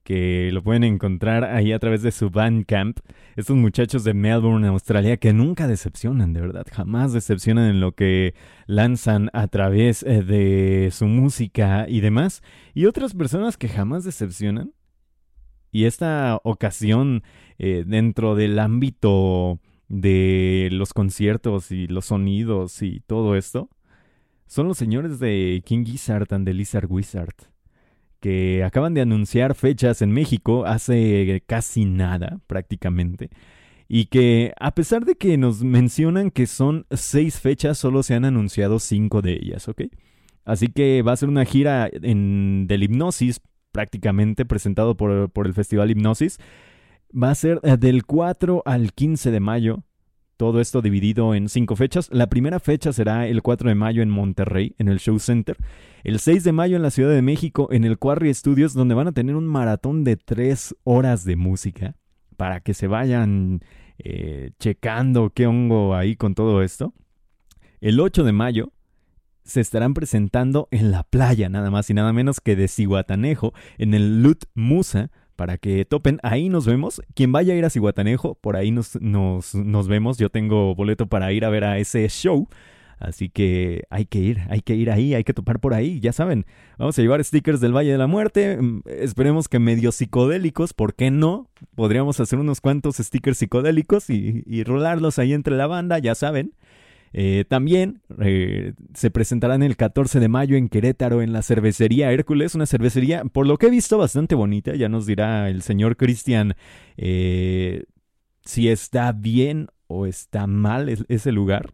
que 0.04 0.50
lo 0.52 0.62
pueden 0.62 0.84
encontrar 0.84 1.44
ahí 1.44 1.72
a 1.72 1.80
través 1.80 2.02
de 2.02 2.12
su 2.12 2.30
Bandcamp. 2.30 3.00
Estos 3.36 3.56
muchachos 3.56 4.04
de 4.04 4.14
Melbourne, 4.14 4.68
Australia, 4.68 5.18
que 5.18 5.34
nunca 5.34 5.68
decepcionan, 5.68 6.34
de 6.34 6.42
verdad, 6.42 6.66
jamás 6.72 7.14
decepcionan 7.14 7.70
en 7.70 7.80
lo 7.80 7.94
que 7.94 8.34
lanzan 8.68 9.30
a 9.34 9.48
través 9.48 10.04
eh, 10.04 10.22
de 10.24 10.90
su 10.92 11.06
música 11.06 11.86
y 11.88 12.02
demás. 12.02 12.44
Y 12.74 12.86
otras 12.86 13.14
personas 13.14 13.58
que 13.58 13.70
jamás 13.70 14.04
decepcionan. 14.04 14.74
Y 15.72 15.86
esta 15.86 16.42
ocasión 16.44 17.24
eh, 17.58 17.86
dentro 17.88 18.36
del 18.36 18.60
ámbito 18.60 19.60
de 19.88 20.70
los 20.72 20.94
conciertos 20.94 21.72
y 21.72 21.88
los 21.88 22.06
sonidos 22.06 22.82
y 22.82 23.02
todo 23.02 23.36
esto, 23.36 23.70
son 24.52 24.68
los 24.68 24.78
señores 24.78 25.18
de 25.20 25.64
King 25.66 25.86
Gizzard 25.86 26.34
and 26.34 26.46
the 26.46 26.54
Lizard 26.54 26.92
Wizard, 26.92 27.34
que 28.20 28.66
acaban 28.66 28.94
de 28.94 29.00
anunciar 29.00 29.56
fechas 29.56 30.02
en 30.02 30.12
México 30.12 30.66
hace 30.66 31.42
casi 31.48 31.86
nada, 31.86 32.42
prácticamente. 32.48 33.30
Y 33.88 34.08
que 34.08 34.54
a 34.60 34.76
pesar 34.76 35.06
de 35.06 35.16
que 35.16 35.38
nos 35.38 35.64
mencionan 35.64 36.32
que 36.32 36.48
son 36.48 36.86
seis 36.92 37.40
fechas, 37.40 37.78
solo 37.78 38.04
se 38.04 38.14
han 38.14 38.26
anunciado 38.26 38.80
cinco 38.80 39.22
de 39.22 39.40
ellas, 39.42 39.70
¿ok? 39.70 39.84
Así 40.44 40.68
que 40.68 41.02
va 41.02 41.14
a 41.14 41.18
ser 41.18 41.30
una 41.30 41.46
gira 41.46 41.90
en, 41.90 42.68
del 42.68 42.84
Hipnosis, 42.84 43.40
prácticamente 43.72 44.44
presentado 44.44 44.98
por, 44.98 45.30
por 45.30 45.48
el 45.48 45.54
Festival 45.54 45.92
Hipnosis. 45.92 46.40
Va 47.12 47.32
a 47.32 47.36
ser 47.36 47.62
del 47.62 48.04
4 48.04 48.64
al 48.66 48.92
15 48.92 49.32
de 49.32 49.40
mayo 49.40 49.86
todo 50.42 50.60
esto 50.60 50.82
dividido 50.82 51.36
en 51.36 51.50
cinco 51.50 51.76
fechas. 51.76 52.10
La 52.12 52.28
primera 52.28 52.60
fecha 52.60 52.92
será 52.92 53.28
el 53.28 53.44
4 53.44 53.70
de 53.70 53.76
mayo 53.76 54.02
en 54.02 54.10
Monterrey, 54.10 54.74
en 54.80 54.88
el 54.88 54.98
Show 54.98 55.20
Center. 55.20 55.56
El 56.04 56.18
6 56.18 56.44
de 56.44 56.52
mayo 56.52 56.78
en 56.78 56.82
la 56.82 56.90
Ciudad 56.90 57.12
de 57.12 57.22
México, 57.22 57.68
en 57.72 57.84
el 57.84 58.00
Quarry 58.00 58.34
Studios, 58.34 58.74
donde 58.74 58.96
van 58.96 59.08
a 59.08 59.12
tener 59.12 59.36
un 59.36 59.46
maratón 59.46 60.04
de 60.04 60.18
tres 60.18 60.76
horas 60.84 61.26
de 61.26 61.36
música 61.36 61.96
para 62.38 62.60
que 62.60 62.74
se 62.74 62.88
vayan 62.88 63.62
eh, 64.00 64.50
checando 64.58 65.30
qué 65.30 65.46
hongo 65.46 65.94
ahí 65.94 66.16
con 66.16 66.34
todo 66.34 66.64
esto. 66.64 66.96
El 67.80 68.00
8 68.00 68.24
de 68.24 68.32
mayo 68.32 68.74
se 69.44 69.62
estarán 69.62 69.94
presentando 69.94 70.70
en 70.72 70.90
la 70.90 71.04
playa, 71.04 71.50
nada 71.50 71.70
más 71.70 71.88
y 71.92 71.94
nada 71.94 72.14
menos 72.14 72.42
que 72.42 72.56
de 72.56 72.68
Cihuatanejo, 72.68 73.54
en 73.78 73.94
el 73.94 74.24
Lut 74.24 74.46
Musa, 74.56 75.12
para 75.42 75.58
que 75.58 75.86
topen. 75.86 76.20
Ahí 76.22 76.50
nos 76.50 76.68
vemos. 76.68 77.02
Quien 77.16 77.32
vaya 77.32 77.56
a 77.56 77.58
ir 77.58 77.66
a 77.66 77.72
Cihuatanejo, 77.72 78.36
por 78.36 78.56
ahí 78.56 78.70
nos, 78.70 79.02
nos, 79.02 79.56
nos 79.56 79.88
vemos. 79.88 80.20
Yo 80.20 80.30
tengo 80.30 80.76
boleto 80.76 81.08
para 81.08 81.34
ir 81.34 81.46
a 81.46 81.50
ver 81.50 81.64
a 81.64 81.80
ese 81.80 82.08
show. 82.10 82.48
Así 83.00 83.30
que 83.30 83.82
hay 83.90 84.06
que 84.06 84.20
ir, 84.20 84.42
hay 84.52 84.62
que 84.62 84.76
ir 84.76 84.92
ahí, 84.92 85.16
hay 85.16 85.24
que 85.24 85.34
topar 85.34 85.60
por 85.60 85.74
ahí, 85.74 86.00
ya 86.00 86.14
saben. 86.14 86.46
Vamos 86.78 87.00
a 87.00 87.02
llevar 87.02 87.24
stickers 87.24 87.60
del 87.60 87.76
Valle 87.76 87.92
de 87.92 87.98
la 87.98 88.06
Muerte. 88.06 88.56
Mm, 88.62 88.84
esperemos 88.86 89.50
que 89.50 89.58
medio 89.58 89.92
psicodélicos, 89.92 90.74
¿por 90.76 90.94
qué 90.94 91.10
no? 91.10 91.48
Podríamos 91.74 92.20
hacer 92.20 92.38
unos 92.38 92.62
cuantos 92.62 92.98
stickers 92.98 93.40
psicodélicos 93.40 94.12
y, 94.12 94.44
y 94.46 94.64
rolarlos 94.64 95.18
ahí 95.18 95.34
entre 95.34 95.56
la 95.56 95.66
banda, 95.66 95.98
ya 95.98 96.14
saben. 96.14 96.54
Eh, 97.14 97.46
también 97.48 98.02
eh, 98.22 98.74
se 98.94 99.12
presentarán 99.12 99.64
el 99.64 99.76
14 99.76 100.20
de 100.20 100.30
mayo 100.30 100.56
en 100.56 100.70
Querétaro 100.70 101.22
en 101.22 101.34
la 101.34 101.42
cervecería 101.42 102.12
Hércules, 102.12 102.56
una 102.56 102.66
cervecería, 102.66 103.24
por 103.26 103.48
lo 103.48 103.58
que 103.58 103.68
he 103.68 103.70
visto, 103.70 103.98
bastante 103.98 104.36
bonita. 104.36 104.76
Ya 104.76 104.90
nos 104.90 105.06
dirá 105.06 105.50
el 105.50 105.62
señor 105.62 105.98
Cristian 105.98 106.56
eh, 106.98 107.84
si 108.46 108.70
está 108.70 109.12
bien 109.12 109.68
o 109.88 110.06
está 110.06 110.48
mal 110.48 110.90
ese 111.08 111.32
lugar. 111.32 111.74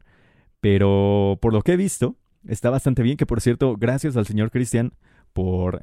Pero 0.59 1.37
por 1.41 1.53
lo 1.53 1.61
que 1.61 1.73
he 1.73 1.77
visto, 1.77 2.15
está 2.47 2.69
bastante 2.69 3.03
bien. 3.03 3.17
Que 3.17 3.25
por 3.25 3.41
cierto, 3.41 3.75
gracias 3.77 4.17
al 4.17 4.25
señor 4.25 4.51
Cristian 4.51 4.93
por 5.33 5.81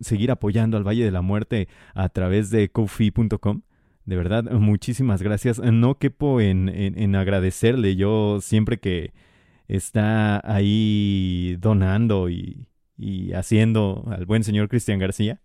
seguir 0.00 0.32
apoyando 0.32 0.76
al 0.76 0.86
Valle 0.86 1.04
de 1.04 1.12
la 1.12 1.22
Muerte 1.22 1.68
a 1.94 2.08
través 2.08 2.50
de 2.50 2.70
kofi.com. 2.70 3.62
De 4.04 4.16
verdad, 4.16 4.44
muchísimas 4.52 5.22
gracias. 5.22 5.58
No 5.58 5.98
quepo 5.98 6.40
en, 6.40 6.68
en, 6.68 7.14
agradecerle. 7.14 7.96
Yo 7.96 8.40
siempre 8.40 8.78
que 8.78 9.12
está 9.68 10.40
ahí 10.44 11.56
donando 11.60 12.28
y, 12.28 12.66
y 12.96 13.32
haciendo 13.32 14.04
al 14.10 14.26
buen 14.26 14.44
señor 14.44 14.68
Cristian 14.68 14.98
García, 14.98 15.40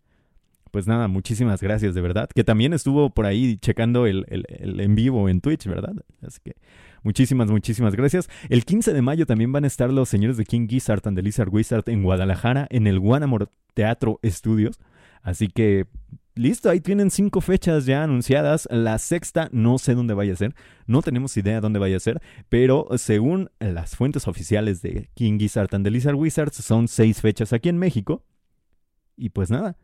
pues 0.76 0.88
nada, 0.88 1.08
muchísimas 1.08 1.62
gracias, 1.62 1.96
de 1.96 2.02
verdad. 2.02 2.28
Que 2.36 2.44
también 2.44 2.74
estuvo 2.74 3.10
por 3.10 3.26
ahí 3.26 3.56
checando 3.60 4.08
el, 4.08 4.26
el, 4.28 4.80
en 4.82 4.94
vivo 4.94 5.30
en 5.30 5.40
Twitch, 5.40 5.68
¿verdad? 5.68 5.94
Así 6.22 6.40
que 6.44 6.58
muchísimas, 7.02 7.50
muchísimas 7.50 7.96
gracias. 7.96 8.30
El 8.50 8.66
15 8.66 8.92
de 8.92 9.02
mayo 9.02 9.26
también 9.26 9.54
van 9.54 9.64
a 9.64 9.68
estar 9.68 9.90
los 9.94 10.10
señores 10.10 10.36
de 10.36 10.44
King 10.44 10.68
Gizzard 10.68 11.00
and 11.06 11.16
the 11.16 11.24
Lizard 11.24 11.48
Wizard 11.48 11.88
en 11.88 12.04
Guadalajara, 12.04 12.68
en 12.70 12.88
el 12.88 13.00
Guanamor 13.00 13.50
Teatro 13.74 14.20
Estudios. 14.22 14.78
Así 15.22 15.48
que 15.48 15.86
Listo, 16.38 16.70
ahí 16.70 16.82
tienen 16.82 17.12
cinco 17.12 17.40
fechas 17.40 17.86
ya 17.86 18.04
anunciadas. 18.04 18.68
La 18.70 18.98
sexta 18.98 19.48
no 19.54 19.78
sé 19.78 19.96
dónde 19.96 20.14
vaya 20.14 20.34
a 20.34 20.36
ser, 20.36 20.54
no 20.86 21.02
tenemos 21.02 21.38
idea 21.38 21.62
dónde 21.62 21.80
vaya 21.80 21.96
a 21.96 22.02
ser, 22.02 22.22
pero 22.50 22.90
según 22.98 23.52
las 23.60 23.96
fuentes 23.96 24.28
oficiales 24.28 24.82
de 24.82 25.10
King 25.14 25.40
Gizzard 25.40 25.74
and 25.74 25.86
the 25.86 25.92
Lizard 25.92 26.16
Wizards 26.16 26.56
son 26.58 26.90
seis 26.90 27.22
fechas 27.22 27.54
aquí 27.54 27.70
en 27.70 27.78
México. 27.78 28.26
Y 29.16 29.30
pues 29.30 29.50
nada, 29.50 29.78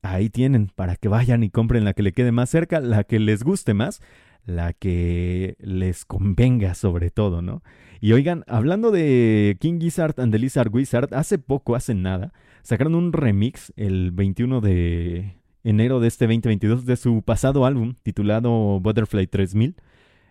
ahí 0.00 0.30
tienen 0.30 0.72
para 0.74 0.96
que 0.96 1.08
vayan 1.08 1.44
y 1.44 1.50
compren 1.50 1.84
la 1.84 1.92
que 1.92 2.02
le 2.02 2.12
quede 2.12 2.32
más 2.32 2.48
cerca, 2.48 2.80
la 2.80 3.04
que 3.04 3.18
les 3.18 3.42
guste 3.42 3.74
más, 3.74 4.00
la 4.46 4.72
que 4.72 5.56
les 5.60 6.06
convenga 6.06 6.74
sobre 6.74 7.10
todo, 7.10 7.42
¿no? 7.42 7.62
Y 8.00 8.12
oigan, 8.12 8.42
hablando 8.46 8.90
de 8.90 9.58
King 9.60 9.80
Gizzard 9.80 10.18
and 10.18 10.32
the 10.32 10.38
Lizard 10.38 10.74
Wizard, 10.74 11.12
hace 11.12 11.36
poco, 11.38 11.76
hace 11.76 11.94
nada, 11.94 12.32
sacaron 12.62 12.94
un 12.94 13.12
remix 13.12 13.70
el 13.76 14.12
21 14.12 14.62
de 14.62 15.37
enero 15.64 16.00
de 16.00 16.08
este 16.08 16.26
2022 16.26 16.86
de 16.86 16.96
su 16.96 17.22
pasado 17.22 17.64
álbum 17.64 17.94
titulado 18.02 18.80
Butterfly 18.80 19.26
3000. 19.26 19.76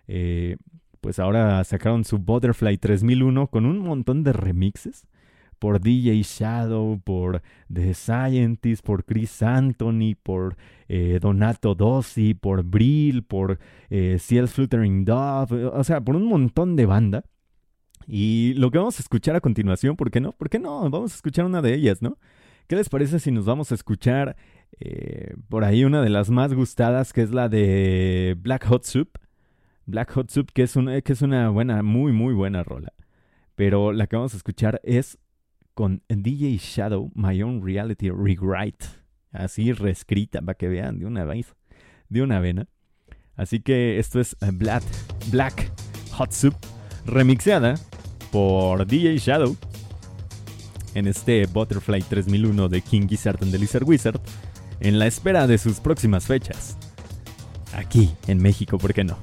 Eh, 0.08 0.56
pues 1.00 1.18
ahora 1.18 1.62
sacaron 1.64 2.04
su 2.04 2.18
Butterfly 2.18 2.78
3001 2.78 3.48
con 3.48 3.66
un 3.66 3.78
montón 3.78 4.24
de 4.24 4.32
remixes 4.32 5.06
por 5.58 5.80
DJ 5.80 6.22
Shadow, 6.22 7.00
por 7.02 7.42
The 7.72 7.94
Scientist, 7.94 8.84
por 8.84 9.04
Chris 9.04 9.42
Anthony, 9.42 10.14
por 10.22 10.56
eh, 10.88 11.18
Donato 11.20 11.74
Dossi, 11.74 12.34
por 12.34 12.62
Brill, 12.62 13.24
por 13.24 13.58
eh, 13.90 14.18
Ciel 14.20 14.48
Fluttering 14.48 15.04
Dove, 15.04 15.66
o 15.66 15.84
sea, 15.84 16.00
por 16.00 16.16
un 16.16 16.26
montón 16.26 16.76
de 16.76 16.86
banda. 16.86 17.24
Y 18.06 18.54
lo 18.54 18.70
que 18.70 18.78
vamos 18.78 18.98
a 18.98 19.02
escuchar 19.02 19.36
a 19.36 19.40
continuación, 19.40 19.96
¿por 19.96 20.10
qué 20.10 20.20
no? 20.20 20.32
¿Por 20.32 20.48
qué 20.48 20.58
no? 20.58 20.88
Vamos 20.88 21.12
a 21.12 21.16
escuchar 21.16 21.44
una 21.44 21.60
de 21.60 21.74
ellas, 21.74 22.00
¿no? 22.00 22.18
¿Qué 22.66 22.76
les 22.76 22.88
parece 22.88 23.18
si 23.18 23.30
nos 23.30 23.44
vamos 23.44 23.72
a 23.72 23.74
escuchar 23.74 24.36
eh, 24.80 25.34
por 25.48 25.64
ahí 25.64 25.84
una 25.84 26.02
de 26.02 26.10
las 26.10 26.30
más 26.30 26.54
gustadas 26.54 27.12
que 27.12 27.22
es 27.22 27.30
la 27.30 27.48
de 27.48 28.36
Black 28.38 28.66
Hot 28.66 28.84
Soup. 28.84 29.18
Black 29.86 30.12
Hot 30.12 30.30
Soup 30.30 30.50
que 30.52 30.62
es 30.62 30.76
una, 30.76 31.00
que 31.00 31.12
es 31.12 31.22
una 31.22 31.48
buena, 31.48 31.82
muy 31.82 32.12
muy 32.12 32.34
buena 32.34 32.62
rola. 32.62 32.92
Pero 33.54 33.92
la 33.92 34.06
que 34.06 34.16
vamos 34.16 34.34
a 34.34 34.36
escuchar 34.36 34.80
es 34.84 35.18
con 35.74 36.02
DJ 36.08 36.58
Shadow, 36.58 37.10
My 37.14 37.42
Own 37.42 37.64
Reality 37.64 38.10
Rewrite. 38.10 38.86
Así 39.32 39.72
reescrita 39.72 40.40
para 40.40 40.56
que 40.56 40.68
vean 40.68 40.98
de 40.98 41.06
una 41.06 41.24
vez, 41.24 41.54
de 42.08 42.22
una 42.22 42.40
vena. 42.40 42.66
Así 43.36 43.60
que 43.60 43.98
esto 43.98 44.20
es 44.20 44.36
eh, 44.40 44.50
Black, 44.52 44.82
Black 45.30 45.70
Hot 46.12 46.32
Soup 46.32 46.54
remixeada 47.06 47.74
por 48.30 48.86
DJ 48.86 49.18
Shadow 49.18 49.56
en 50.94 51.06
este 51.06 51.46
Butterfly 51.46 52.02
3001 52.02 52.68
de 52.68 52.80
King 52.82 53.06
Gizzard 53.08 53.42
and 53.42 53.52
the 53.52 53.58
Lizard 53.58 53.84
Wizard 53.84 54.20
en 54.80 54.98
la 54.98 55.06
espera 55.06 55.46
de 55.46 55.58
sus 55.58 55.80
próximas 55.80 56.26
fechas. 56.26 56.76
Aquí, 57.74 58.14
en 58.26 58.38
México, 58.38 58.78
¿por 58.78 58.94
qué 58.94 59.04
no? 59.04 59.18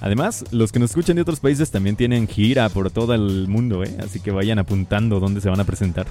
Además, 0.00 0.44
los 0.50 0.70
que 0.70 0.78
nos 0.78 0.90
escuchan 0.90 1.16
de 1.16 1.22
otros 1.22 1.40
países 1.40 1.70
también 1.70 1.96
tienen 1.96 2.28
gira 2.28 2.68
por 2.68 2.90
todo 2.90 3.14
el 3.14 3.48
mundo, 3.48 3.82
¿eh? 3.84 3.96
así 4.04 4.20
que 4.20 4.30
vayan 4.30 4.58
apuntando 4.58 5.18
dónde 5.18 5.40
se 5.40 5.48
van 5.48 5.60
a 5.60 5.64
presentar. 5.64 6.06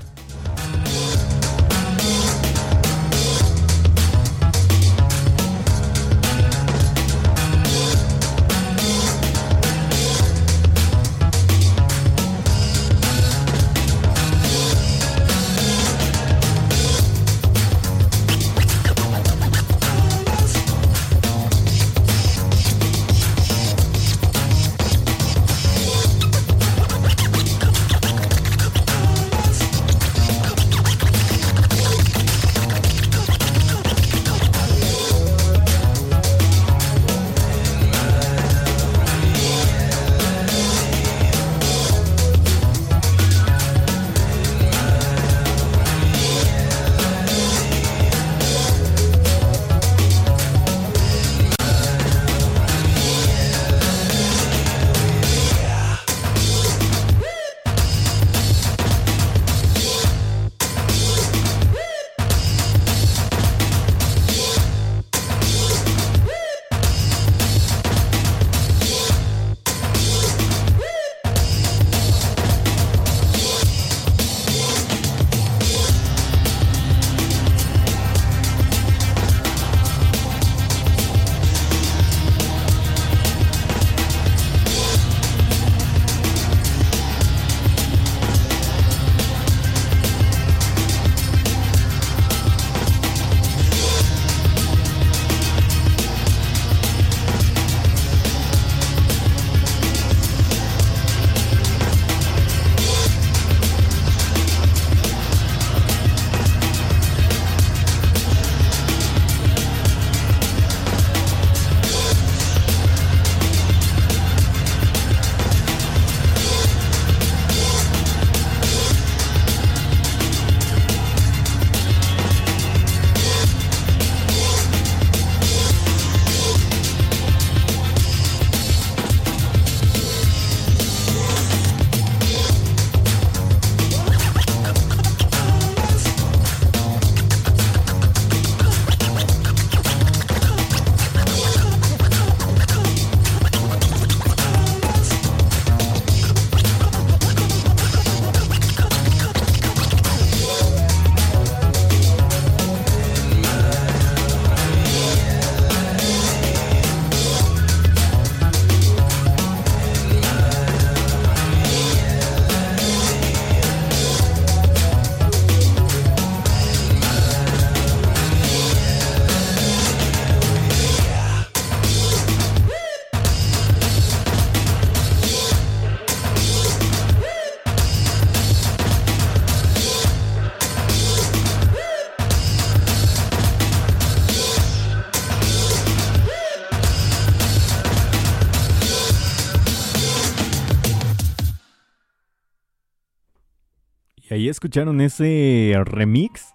Ahí 194.34 194.50
escucharon 194.50 195.00
ese 195.02 195.80
remix. 195.86 196.54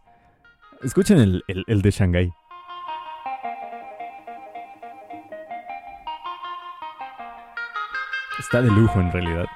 Escuchen 0.82 1.18
el, 1.18 1.44
el 1.46 1.82
de 1.82 1.90
Shanghai. 1.90 2.32
Está 8.38 8.62
de 8.62 8.70
lujo 8.70 9.00
en 9.00 9.12
realidad. 9.12 9.46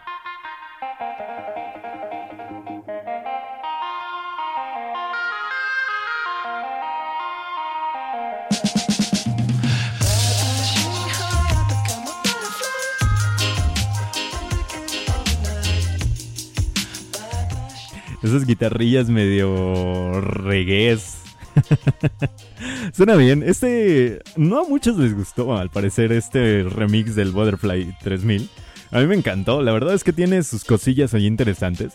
Guitarrillas 18.52 19.08
medio 19.08 20.20
regués. 20.20 21.22
Suena 22.92 23.16
bien. 23.16 23.42
Este. 23.42 24.20
No 24.36 24.60
a 24.60 24.68
muchos 24.68 24.98
les 24.98 25.14
gustó, 25.14 25.56
al 25.56 25.70
parecer, 25.70 26.12
este 26.12 26.64
remix 26.64 27.14
del 27.14 27.32
Butterfly 27.32 27.96
3000. 28.02 28.48
A 28.90 29.00
mí 29.00 29.06
me 29.06 29.14
encantó. 29.14 29.62
La 29.62 29.72
verdad 29.72 29.94
es 29.94 30.04
que 30.04 30.12
tiene 30.12 30.42
sus 30.42 30.64
cosillas 30.64 31.14
ahí 31.14 31.26
interesantes. 31.26 31.94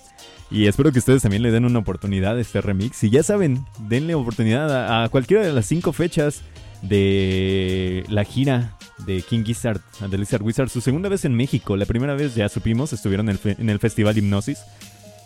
Y 0.50 0.66
espero 0.66 0.92
que 0.92 1.00
ustedes 1.00 1.22
también 1.22 1.44
le 1.44 1.52
den 1.52 1.66
una 1.66 1.80
oportunidad 1.80 2.38
a 2.38 2.42
este 2.42 2.60
remix. 2.62 3.04
Y 3.04 3.12
ya 3.12 3.22
saben, 3.22 3.66
denle 3.88 4.16
oportunidad 4.16 5.04
a, 5.04 5.10
cualquiera 5.10 5.46
de 5.46 5.54
las 5.54 5.68
cinco 5.68 5.94
fechas 5.94 6.42
de 6.82 8.04
la 8.10 8.24
gira 8.24 8.76
de 9.06 9.22
King 9.22 9.44
Gizzard, 9.44 9.82
de 10.10 10.18
Lizard 10.18 10.42
Wizard. 10.42 10.70
Su 10.70 10.82
segunda 10.82 11.08
vez 11.08 11.24
en 11.26 11.36
México. 11.36 11.78
La 11.78 11.86
primera 11.86 12.16
vez 12.16 12.34
ya 12.34 12.50
supimos, 12.50 12.94
estuvieron 12.94 13.30
en 13.30 13.38
el, 13.44 13.56
en 13.60 13.70
el 13.70 13.78
Festival 13.78 14.18
Hipnosis. 14.18 14.60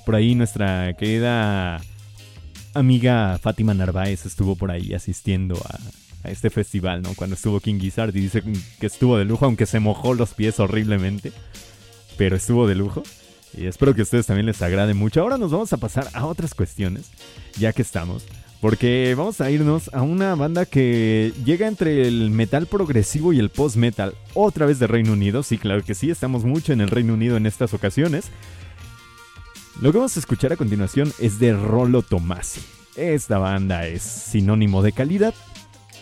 Por 0.06 0.16
ahí 0.16 0.36
nuestra 0.36 0.94
querida 0.94 1.80
amiga 2.74 3.38
Fátima 3.42 3.74
Narváez 3.74 4.26
estuvo 4.26 4.56
por 4.56 4.72
ahí 4.72 4.94
asistiendo 4.94 5.56
a, 5.56 6.30
este 6.30 6.50
festival, 6.50 7.02
¿no? 7.02 7.14
Cuando 7.16 7.36
estuvo 7.36 7.60
King 7.60 7.80
Gizzard 7.80 8.16
y 8.16 8.22
dice 8.22 8.44
que 8.80 8.86
estuvo 8.86 9.18
de 9.18 9.26
lujo, 9.26 9.46
aunque 9.46 9.66
se 9.66 9.80
mojó 9.80 10.14
los 10.14 10.34
pies 10.34 10.60
horriblemente. 10.60 11.32
Pero 12.18 12.36
estuvo 12.36 12.68
de 12.68 12.76
lujo. 12.76 13.02
Y 13.58 13.66
espero 13.66 13.94
que 13.96 14.02
a 14.02 14.04
ustedes 14.04 14.28
también 14.28 14.46
les 14.46 14.62
agrade 14.62 14.94
mucho. 14.94 15.22
Ahora 15.22 15.38
nos 15.38 15.52
vamos 15.52 15.74
a 15.74 15.78
pasar 15.78 16.08
a 16.14 16.26
otras 16.26 16.54
cuestiones, 16.54 17.12
ya 17.58 17.74
que 17.74 17.82
estamos. 17.82 18.26
Porque 18.62 19.16
vamos 19.18 19.42
a 19.42 19.50
irnos 19.50 19.90
a 19.92 20.04
una 20.04 20.36
banda 20.36 20.68
que 20.68 21.34
llega 21.44 21.68
entre 21.68 22.08
el 22.08 22.30
metal 22.30 22.68
progresivo 22.68 23.34
y 23.34 23.40
el 23.40 23.50
post-metal, 23.50 24.14
otra 24.36 24.68
vez 24.68 24.78
de 24.78 24.86
Reino 24.86 25.14
Unido. 25.14 25.42
Sí, 25.42 25.58
claro 25.58 25.84
que 25.84 25.96
sí, 25.96 26.12
estamos 26.12 26.46
mucho 26.46 26.72
en 26.72 26.82
el 26.82 26.90
Reino 26.90 27.16
Unido 27.16 27.38
en 27.38 27.48
estas 27.48 27.74
ocasiones. 27.74 28.26
Lo 29.82 29.92
que 29.92 29.98
vamos 29.98 30.16
a 30.16 30.20
escuchar 30.20 30.54
a 30.54 30.58
continuación 30.58 31.12
es 31.18 31.40
de 31.40 31.54
Rolo 31.54 32.04
Tomasi. 32.04 32.62
Esta 32.96 33.40
banda 33.40 33.88
es 33.88 34.04
sinónimo 34.04 34.84
de 34.84 34.92
calidad 34.92 35.34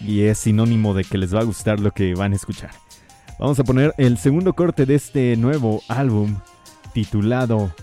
y 0.01 0.23
es 0.23 0.37
sinónimo 0.37 0.93
de 0.93 1.05
que 1.05 1.17
les 1.17 1.33
va 1.33 1.39
a 1.39 1.45
gustar 1.45 1.79
lo 1.79 1.91
que 1.91 2.13
van 2.13 2.33
a 2.33 2.35
escuchar. 2.35 2.71
Vamos 3.39 3.57
a 3.57 3.63
poner 3.63 3.93
el 3.97 4.17
segundo 4.17 4.51
corte 4.51 4.85
de 4.85 4.95
este 4.95 5.37
nuevo 5.37 5.81
álbum 5.87 6.35
titulado 6.93 7.73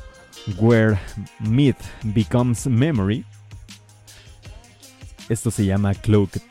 Where 0.59 0.99
Myth 1.40 1.80
Becomes 2.03 2.66
Memory. 2.66 3.24
Esto 5.30 5.51
se 5.51 5.64
llama 5.64 5.94
Cloaked. 5.94 6.42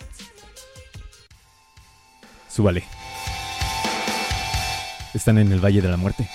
Súbale. 2.50 2.84
Están 5.14 5.38
en 5.38 5.52
el 5.52 5.64
Valle 5.64 5.84
de 5.84 5.90
la 5.90 5.98
Muerte. 5.98 6.28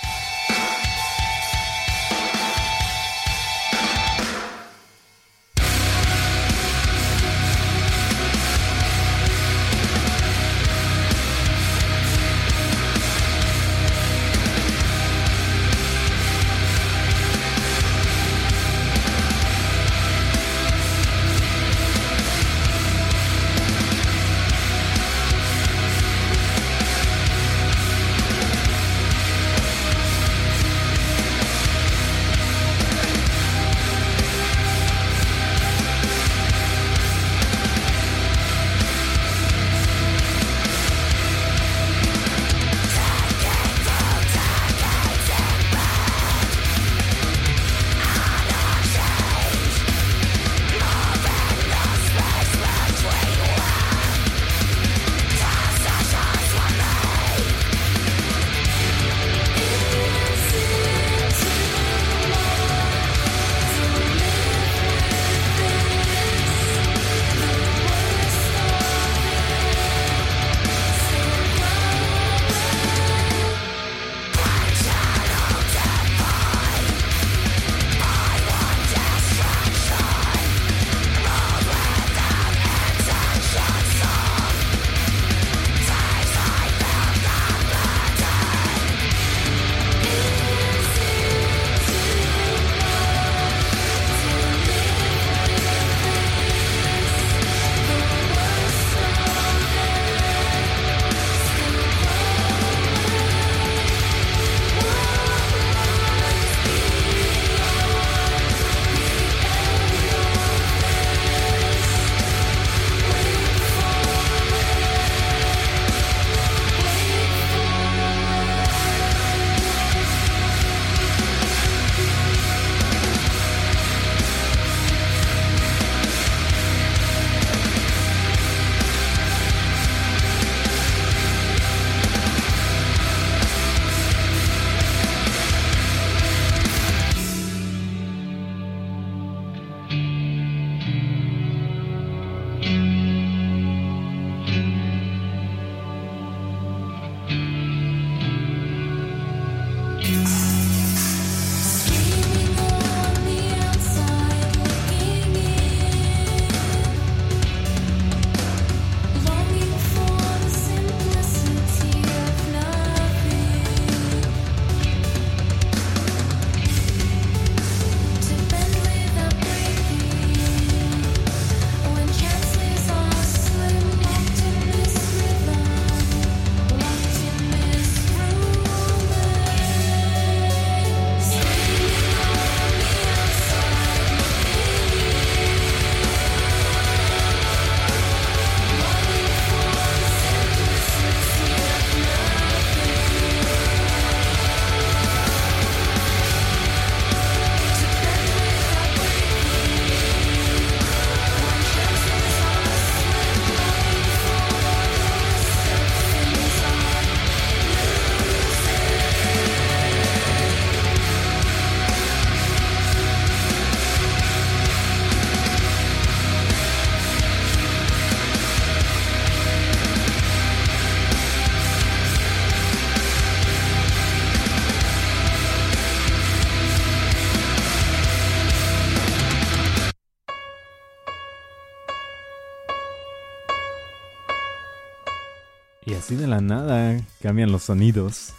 De 236.17 236.27
la 236.27 236.41
nada 236.41 237.01
cambian 237.23 237.53
los 237.53 237.65
sonidos. 237.65 238.33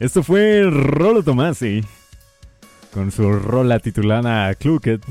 Esto 0.00 0.22
fue 0.22 0.62
Rolo 0.68 1.22
Tomasi 1.22 1.82
con 2.92 3.10
su 3.10 3.32
rola 3.32 3.78
titulada 3.80 4.54
Clucket 4.54 5.02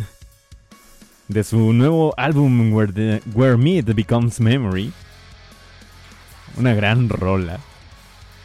de 1.28 1.44
su 1.44 1.74
nuevo 1.74 2.14
álbum 2.18 2.74
Where, 2.74 3.22
Where 3.34 3.58
Meat 3.58 3.86
Becomes 3.94 4.40
Memory. 4.40 4.92
Una 6.58 6.74
gran 6.74 7.10
rola. 7.10 7.60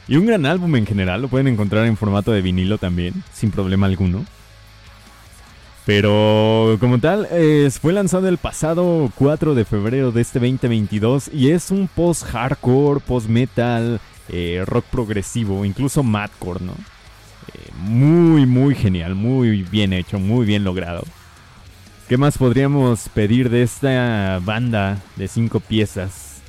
Y 0.06 0.16
un 0.16 0.26
gran 0.26 0.46
álbum 0.46 0.74
en 0.76 0.86
general, 0.86 1.20
lo 1.20 1.28
pueden 1.28 1.48
encontrar 1.48 1.84
en 1.84 1.96
formato 1.96 2.32
de 2.32 2.40
vinilo 2.40 2.78
también, 2.78 3.22
sin 3.32 3.50
problema 3.50 3.86
alguno. 3.86 4.24
Pero 5.88 6.76
como 6.80 6.98
tal, 6.98 7.26
fue 7.80 7.94
lanzado 7.94 8.28
el 8.28 8.36
pasado 8.36 9.10
4 9.14 9.54
de 9.54 9.64
febrero 9.64 10.12
de 10.12 10.20
este 10.20 10.38
2022 10.38 11.30
y 11.32 11.50
es 11.52 11.70
un 11.70 11.88
post-hardcore, 11.88 13.00
post-metal, 13.00 13.98
eh, 14.28 14.62
rock 14.66 14.84
progresivo, 14.84 15.64
incluso 15.64 16.02
madcore, 16.02 16.62
¿no? 16.62 16.72
Eh, 16.72 17.70
muy, 17.78 18.44
muy 18.44 18.74
genial, 18.74 19.14
muy 19.14 19.62
bien 19.62 19.94
hecho, 19.94 20.18
muy 20.18 20.44
bien 20.44 20.62
logrado. 20.62 21.04
¿Qué 22.06 22.18
más 22.18 22.36
podríamos 22.36 23.08
pedir 23.08 23.48
de 23.48 23.62
esta 23.62 24.40
banda 24.44 24.98
de 25.16 25.26
cinco 25.26 25.58
piezas? 25.58 26.42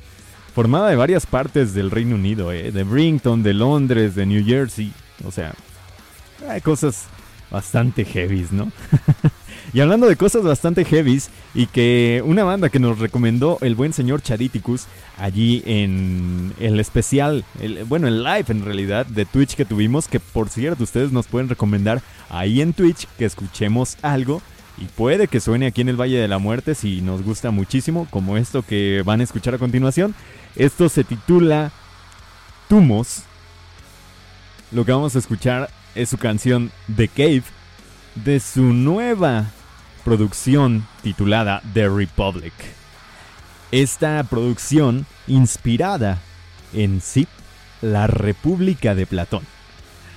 Formada 0.54 0.90
de 0.90 0.96
varias 0.96 1.24
partes 1.24 1.72
del 1.72 1.90
Reino 1.90 2.16
Unido, 2.16 2.52
¿eh? 2.52 2.72
de 2.72 2.84
Brington, 2.84 3.42
de 3.42 3.54
Londres, 3.54 4.14
de 4.14 4.26
New 4.26 4.44
Jersey. 4.44 4.92
O 5.24 5.30
sea, 5.30 5.54
hay 6.46 6.60
cosas 6.60 7.06
bastante 7.50 8.04
heavies, 8.04 8.52
¿no? 8.52 8.70
y 9.72 9.80
hablando 9.80 10.08
de 10.08 10.16
cosas 10.16 10.42
bastante 10.42 10.84
heavies 10.84 11.30
y 11.54 11.66
que 11.66 12.22
una 12.24 12.44
banda 12.44 12.68
que 12.68 12.78
nos 12.78 12.98
recomendó 12.98 13.58
el 13.60 13.74
buen 13.74 13.92
señor 13.92 14.22
Chariticus 14.22 14.86
allí 15.18 15.62
en 15.66 16.52
el 16.60 16.80
especial, 16.80 17.44
bueno, 17.88 18.08
el 18.08 18.22
live 18.22 18.46
en 18.48 18.64
realidad 18.64 19.06
de 19.06 19.24
Twitch 19.24 19.54
que 19.56 19.64
tuvimos, 19.64 20.08
que 20.08 20.20
por 20.20 20.48
cierto 20.48 20.84
ustedes 20.84 21.12
nos 21.12 21.26
pueden 21.26 21.48
recomendar 21.48 22.02
ahí 22.28 22.60
en 22.60 22.72
Twitch 22.72 23.06
que 23.18 23.24
escuchemos 23.24 23.96
algo. 24.02 24.42
Y 24.78 24.84
puede 24.84 25.28
que 25.28 25.40
suene 25.40 25.66
aquí 25.66 25.82
en 25.82 25.90
el 25.90 26.00
Valle 26.00 26.16
de 26.16 26.28
la 26.28 26.38
Muerte 26.38 26.74
si 26.74 27.02
nos 27.02 27.22
gusta 27.22 27.50
muchísimo, 27.50 28.06
como 28.10 28.38
esto 28.38 28.62
que 28.62 29.02
van 29.04 29.20
a 29.20 29.24
escuchar 29.24 29.54
a 29.54 29.58
continuación. 29.58 30.14
Esto 30.56 30.88
se 30.88 31.04
titula 31.04 31.70
Tumos. 32.66 33.24
Lo 34.72 34.86
que 34.86 34.92
vamos 34.92 35.14
a 35.16 35.18
escuchar 35.18 35.68
es 35.94 36.08
su 36.08 36.18
canción 36.18 36.70
The 36.94 37.08
Cave 37.08 37.42
de 38.14 38.40
su 38.40 38.62
nueva 38.62 39.46
producción 40.04 40.86
titulada 41.02 41.62
The 41.74 41.88
Republic. 41.88 42.52
Esta 43.72 44.22
producción 44.24 45.06
inspirada 45.26 46.18
en 46.72 47.00
sí, 47.00 47.26
la 47.80 48.06
República 48.06 48.94
de 48.94 49.06
Platón. 49.06 49.42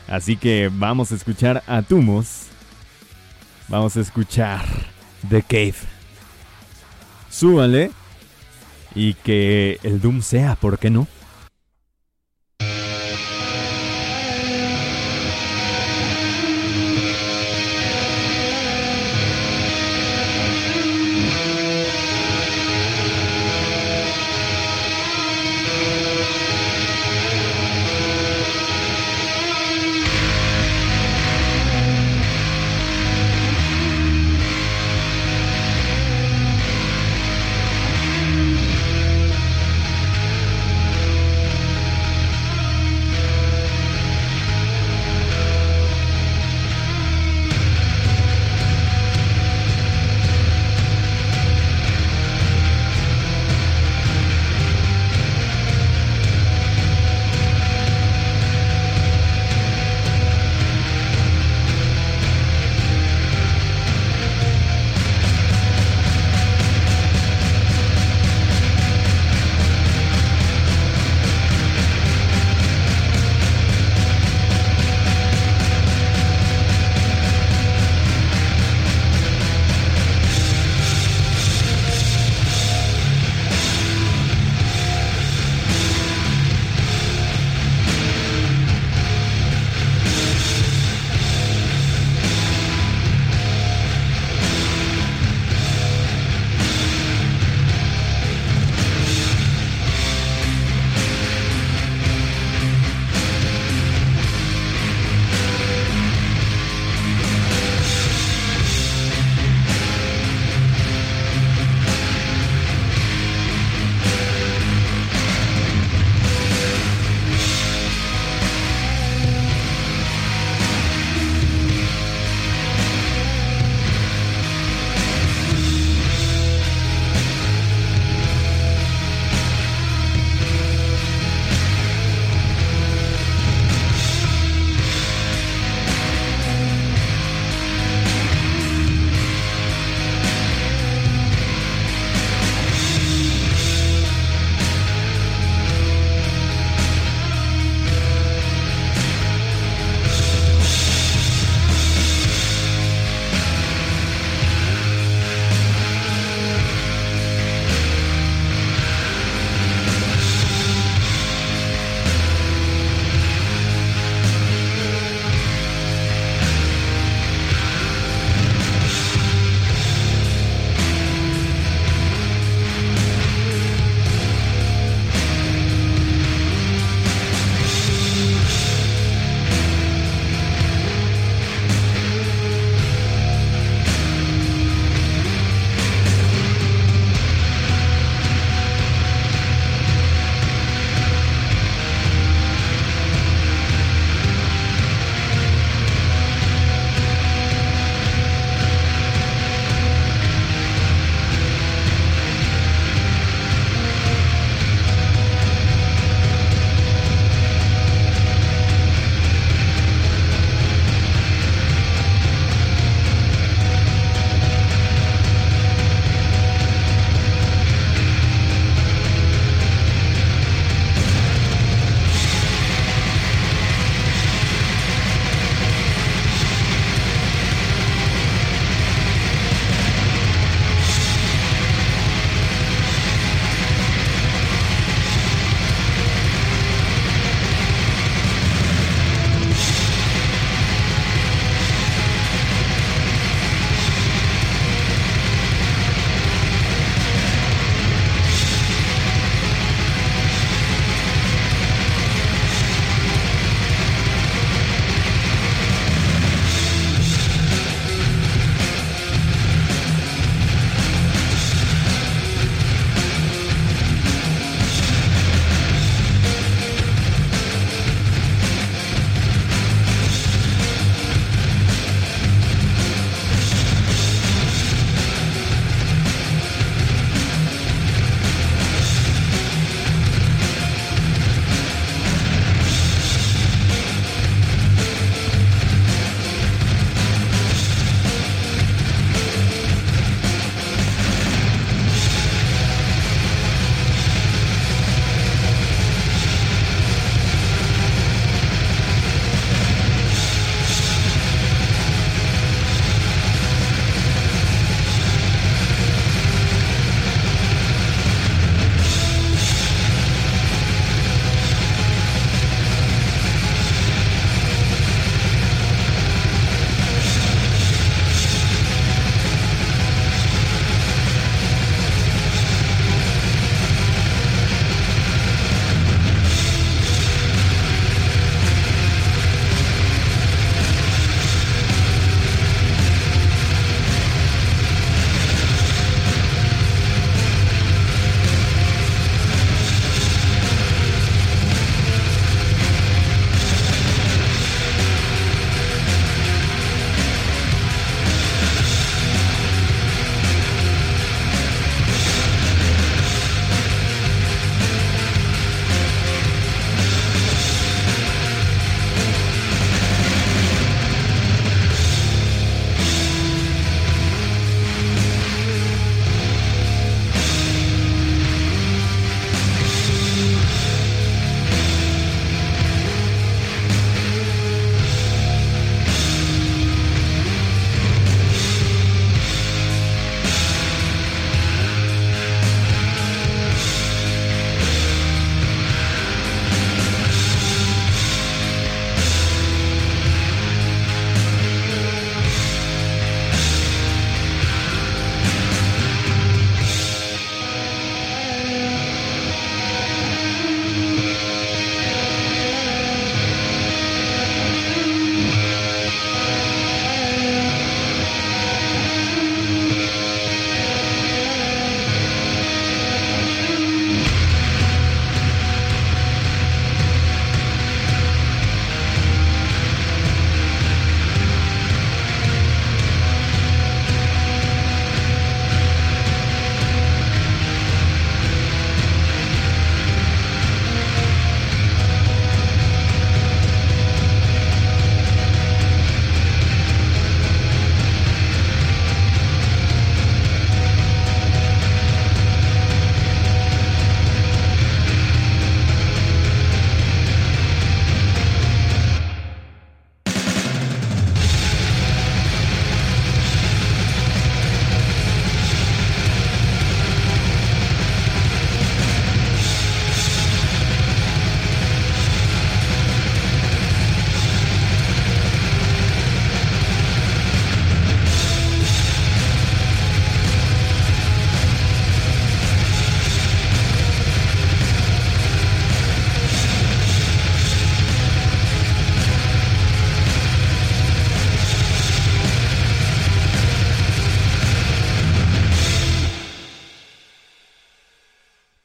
Así 0.08 0.36
que 0.36 0.70
vamos 0.72 1.12
a 1.12 1.16
escuchar 1.16 1.64
a 1.68 1.82
Tumos. 1.82 2.48
Vamos 3.68 3.96
a 3.96 4.02
escuchar 4.02 4.62
The 5.30 5.42
Cave. 5.44 5.76
Súbale. 7.30 7.92
Y 8.96 9.16
que 9.16 9.80
el 9.82 10.02
Doom 10.02 10.22
sea, 10.22 10.56
¿por 10.56 10.78
qué 10.78 10.92
no? 10.92 11.08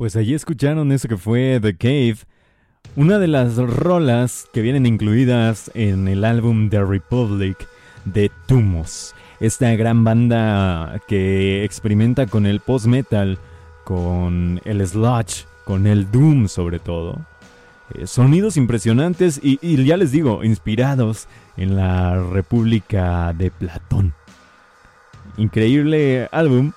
Pues 0.08 0.16
allí 0.16 0.32
escucharon 0.32 0.90
eso 0.90 1.06
que 1.06 1.18
fue 1.18 1.58
The 1.60 1.76
Cave, 1.76 2.16
una 2.96 3.18
de 3.18 3.28
las 3.28 3.56
rolas 3.56 4.48
que 4.54 4.62
vienen 4.62 4.86
incluidas 4.86 5.70
en 5.74 6.08
el 6.08 6.24
álbum 6.24 6.70
The 6.70 6.82
Republic 6.82 7.68
de 8.06 8.30
Tumos, 8.46 9.14
esta 9.38 9.70
gran 9.76 10.04
banda 10.04 10.98
que 11.08 11.62
experimenta 11.62 12.26
con 12.26 12.46
el 12.46 12.60
post-metal, 12.60 13.38
con 13.84 14.62
el 14.64 14.86
sludge, 14.86 15.44
con 15.66 15.86
el 15.86 16.10
doom 16.10 16.48
sobre 16.48 16.78
todo. 16.78 17.18
Eh, 17.92 18.06
sonidos 18.06 18.56
impresionantes 18.56 19.38
y, 19.42 19.58
y 19.60 19.84
ya 19.84 19.98
les 19.98 20.10
digo, 20.10 20.42
inspirados 20.42 21.28
en 21.58 21.76
la 21.76 22.18
República 22.18 23.34
de 23.34 23.50
Platón. 23.50 24.14
Increíble 25.36 26.30
álbum, 26.32 26.72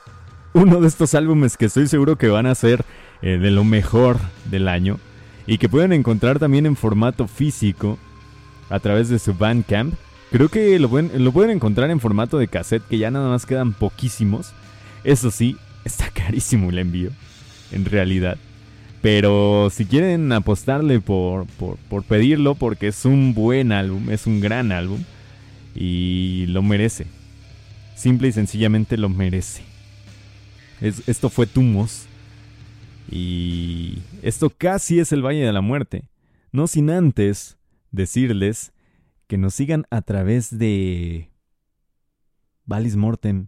uno 0.51 0.81
de 0.81 0.87
estos 0.89 1.15
álbumes 1.15 1.55
que 1.55 1.67
estoy 1.67 1.87
seguro 1.87 2.17
que 2.17 2.27
van 2.27 2.45
a 2.45 2.55
ser 2.55 2.83
eh, 3.21 3.37
de 3.37 3.51
lo 3.51 3.63
mejor 3.63 4.17
del 4.49 4.67
año 4.67 4.99
y 5.47 5.57
que 5.57 5.69
pueden 5.69 5.93
encontrar 5.93 6.39
también 6.39 6.65
en 6.65 6.75
formato 6.75 7.27
físico 7.27 7.97
a 8.69 8.79
través 8.79 9.09
de 9.09 9.19
su 9.19 9.33
Bandcamp. 9.33 9.93
Creo 10.31 10.49
que 10.49 10.79
lo 10.79 10.89
pueden, 10.89 11.23
lo 11.23 11.31
pueden 11.31 11.51
encontrar 11.51 11.89
en 11.89 11.99
formato 11.99 12.37
de 12.37 12.47
cassette, 12.47 12.87
que 12.87 12.97
ya 12.97 13.11
nada 13.11 13.29
más 13.29 13.45
quedan 13.45 13.73
poquísimos. 13.73 14.53
Eso 15.03 15.29
sí, 15.29 15.57
está 15.85 16.09
carísimo 16.09 16.69
el 16.69 16.79
envío, 16.79 17.09
en 17.71 17.85
realidad. 17.85 18.37
Pero 19.01 19.69
si 19.71 19.85
quieren 19.85 20.31
apostarle 20.31 20.99
por, 20.99 21.47
por, 21.47 21.77
por, 21.89 22.03
pedirlo, 22.03 22.55
porque 22.55 22.87
es 22.87 23.03
un 23.03 23.33
buen 23.33 23.71
álbum, 23.71 24.11
es 24.11 24.27
un 24.27 24.39
gran 24.41 24.71
álbum, 24.71 25.03
y 25.75 26.45
lo 26.47 26.61
merece. 26.61 27.07
Simple 27.95 28.27
y 28.27 28.31
sencillamente 28.31 28.97
lo 28.97 29.09
merece. 29.09 29.63
Es, 30.81 31.07
esto 31.07 31.29
fue 31.29 31.47
Tumos 31.47 32.05
y 33.11 34.01
esto 34.23 34.49
casi 34.49 34.99
es 34.99 35.11
el 35.11 35.25
Valle 35.25 35.45
de 35.45 35.53
la 35.53 35.61
Muerte. 35.61 36.09
No 36.51 36.67
sin 36.67 36.89
antes 36.89 37.57
decirles 37.91 38.73
que 39.27 39.37
nos 39.37 39.53
sigan 39.53 39.85
a 39.89 40.01
través 40.01 40.57
de 40.57 41.29
Valis 42.65 42.95
Mortem 42.95 43.47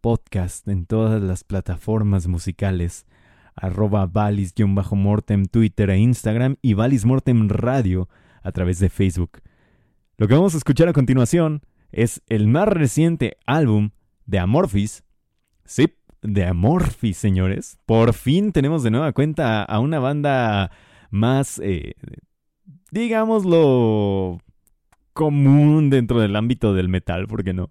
podcast 0.00 0.66
en 0.68 0.86
todas 0.86 1.22
las 1.22 1.44
plataformas 1.44 2.26
musicales 2.26 3.06
arroba 3.54 4.06
valis-mortem 4.06 5.46
Twitter 5.46 5.90
e 5.90 5.98
Instagram 5.98 6.56
y 6.60 6.74
Valis 6.74 7.04
Mortem 7.04 7.48
Radio 7.48 8.08
a 8.42 8.52
través 8.52 8.78
de 8.78 8.90
Facebook. 8.90 9.40
Lo 10.16 10.28
que 10.28 10.34
vamos 10.34 10.54
a 10.54 10.58
escuchar 10.58 10.88
a 10.88 10.92
continuación 10.92 11.62
es 11.92 12.22
el 12.28 12.48
más 12.48 12.68
reciente 12.68 13.36
álbum 13.46 13.90
de 14.26 14.38
Amorphis. 14.38 15.04
Sí, 15.64 15.94
de 16.24 16.44
Amorphis, 16.46 17.16
señores. 17.16 17.78
Por 17.86 18.14
fin 18.14 18.52
tenemos 18.52 18.82
de 18.82 18.90
nueva 18.90 19.12
cuenta 19.12 19.62
a 19.62 19.78
una 19.78 19.98
banda 19.98 20.72
más, 21.10 21.60
eh, 21.62 21.94
digámoslo, 22.90 24.40
común 25.12 25.90
dentro 25.90 26.20
del 26.20 26.34
ámbito 26.34 26.74
del 26.74 26.88
metal, 26.88 27.26
¿por 27.28 27.44
qué 27.44 27.52
no? 27.52 27.70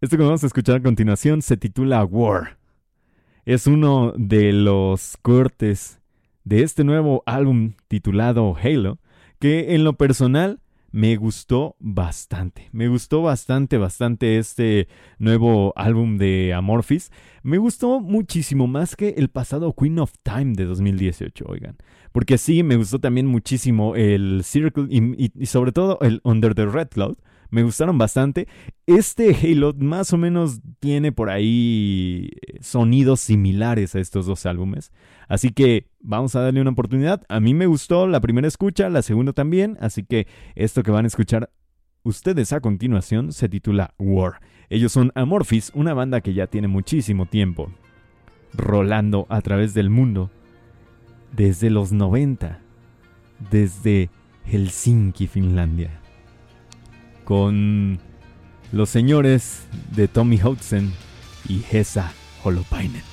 Esto 0.00 0.16
que 0.16 0.24
vamos 0.24 0.42
a 0.42 0.48
escuchar 0.48 0.76
a 0.76 0.82
continuación 0.82 1.42
se 1.42 1.56
titula 1.56 2.04
War. 2.04 2.58
Es 3.44 3.66
uno 3.66 4.12
de 4.16 4.52
los 4.52 5.16
cortes 5.22 6.00
de 6.44 6.62
este 6.62 6.82
nuevo 6.82 7.22
álbum 7.24 7.74
titulado 7.88 8.56
Halo, 8.60 8.98
que 9.38 9.74
en 9.74 9.84
lo 9.84 9.94
personal 9.94 10.60
me 10.92 11.16
gustó 11.16 11.76
bastante. 11.80 12.68
Me 12.72 12.86
gustó 12.86 13.22
bastante, 13.22 13.78
bastante 13.78 14.38
este 14.38 14.88
nuevo 15.18 15.72
álbum 15.74 16.18
de 16.18 16.52
Amorphis. 16.54 17.10
Me 17.42 17.58
gustó 17.58 18.00
muchísimo 18.00 18.66
más 18.66 18.94
que 18.94 19.14
el 19.16 19.30
pasado 19.30 19.74
Queen 19.74 19.98
of 19.98 20.12
Time 20.22 20.52
de 20.54 20.66
2018, 20.66 21.46
oigan. 21.48 21.76
Porque 22.12 22.36
sí, 22.36 22.62
me 22.62 22.76
gustó 22.76 23.00
también 23.00 23.26
muchísimo 23.26 23.96
el 23.96 24.42
Circle 24.44 24.86
y, 24.90 25.46
sobre 25.46 25.72
todo 25.72 25.98
el 26.02 26.20
Under 26.24 26.54
the 26.54 26.66
Red 26.66 26.88
Cloud 26.88 27.16
me 27.52 27.62
gustaron 27.62 27.98
bastante. 27.98 28.48
Este 28.86 29.36
Halo 29.36 29.74
más 29.74 30.14
o 30.14 30.16
menos 30.16 30.60
tiene 30.80 31.12
por 31.12 31.28
ahí 31.28 32.30
sonidos 32.60 33.20
similares 33.20 33.94
a 33.94 34.00
estos 34.00 34.24
dos 34.24 34.46
álbumes. 34.46 34.90
Así 35.28 35.50
que 35.50 35.86
vamos 36.00 36.34
a 36.34 36.40
darle 36.40 36.62
una 36.62 36.70
oportunidad. 36.70 37.22
A 37.28 37.40
mí 37.40 37.52
me 37.52 37.66
gustó 37.66 38.06
la 38.06 38.20
primera 38.20 38.48
escucha, 38.48 38.88
la 38.88 39.02
segunda 39.02 39.34
también. 39.34 39.76
Así 39.80 40.02
que 40.02 40.26
esto 40.54 40.82
que 40.82 40.90
van 40.90 41.04
a 41.04 41.08
escuchar 41.08 41.50
ustedes 42.04 42.54
a 42.54 42.60
continuación 42.60 43.32
se 43.32 43.50
titula 43.50 43.94
War. 43.98 44.40
Ellos 44.70 44.90
son 44.90 45.12
Amorphis, 45.14 45.72
una 45.74 45.92
banda 45.92 46.22
que 46.22 46.32
ya 46.32 46.46
tiene 46.46 46.68
muchísimo 46.68 47.26
tiempo 47.26 47.70
rolando 48.54 49.26
a 49.28 49.42
través 49.42 49.74
del 49.74 49.90
mundo. 49.90 50.30
Desde 51.36 51.68
los 51.68 51.92
90. 51.92 52.60
Desde 53.50 54.08
Helsinki, 54.46 55.26
Finlandia 55.26 56.01
con 57.24 57.98
los 58.72 58.88
señores 58.88 59.66
de 59.94 60.08
Tommy 60.08 60.40
Hudson 60.42 60.92
y 61.48 61.62
Hesa 61.70 62.12
Holopainen. 62.42 63.11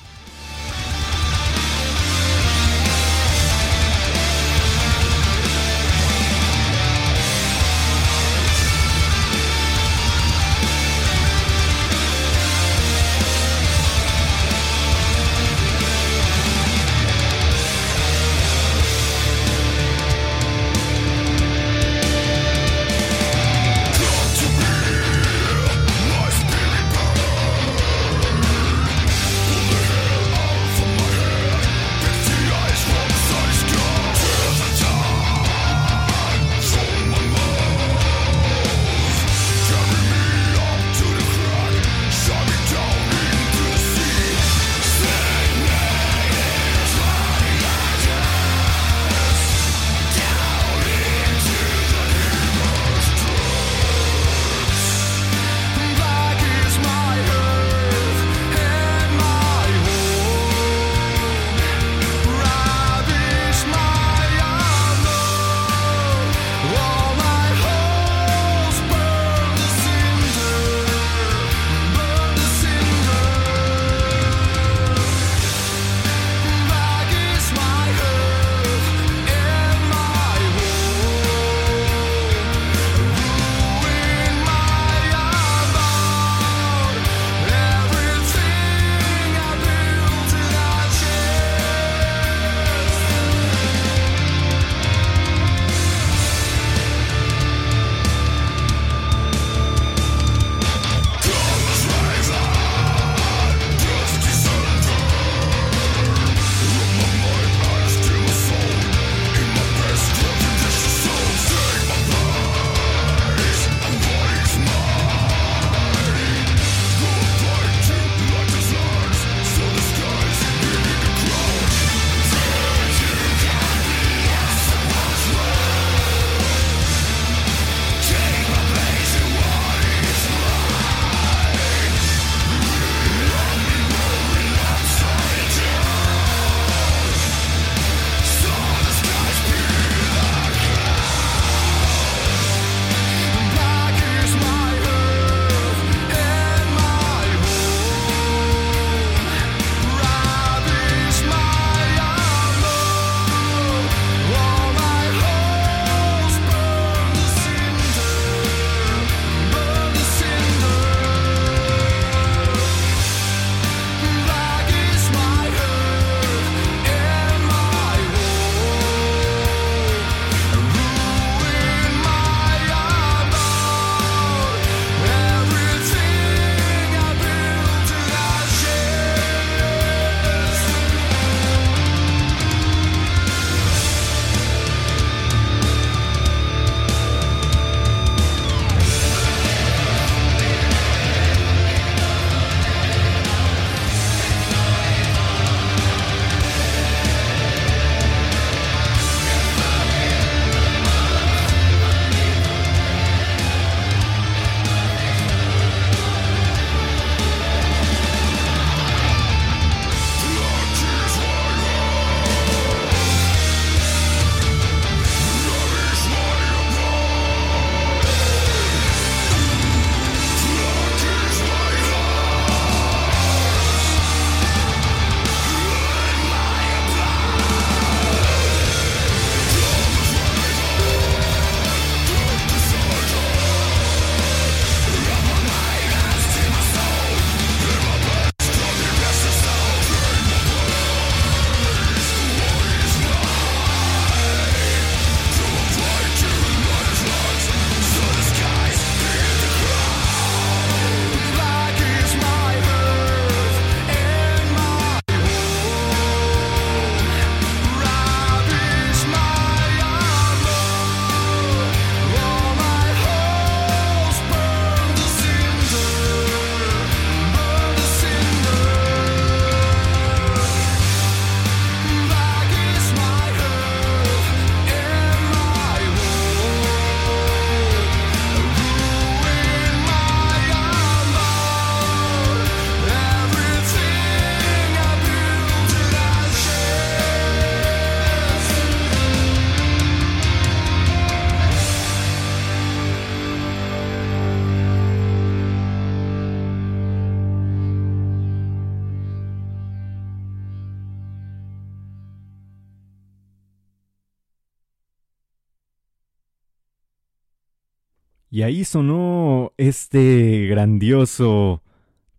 Y 308.40 308.42
ahí 308.42 308.64
sonó 308.64 309.52
este 309.58 310.46
grandioso 310.46 311.62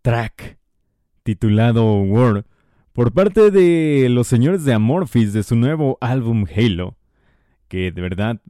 track 0.02 0.56
titulado 1.24 2.00
War 2.02 2.44
por 2.92 3.12
parte 3.12 3.50
de 3.50 4.06
los 4.08 4.28
señores 4.28 4.64
de 4.64 4.72
Amorphis 4.72 5.32
de 5.32 5.42
su 5.42 5.56
nuevo 5.56 5.98
álbum 6.00 6.44
Halo, 6.56 6.96
que 7.66 7.90
de 7.90 8.00
verdad 8.00 8.40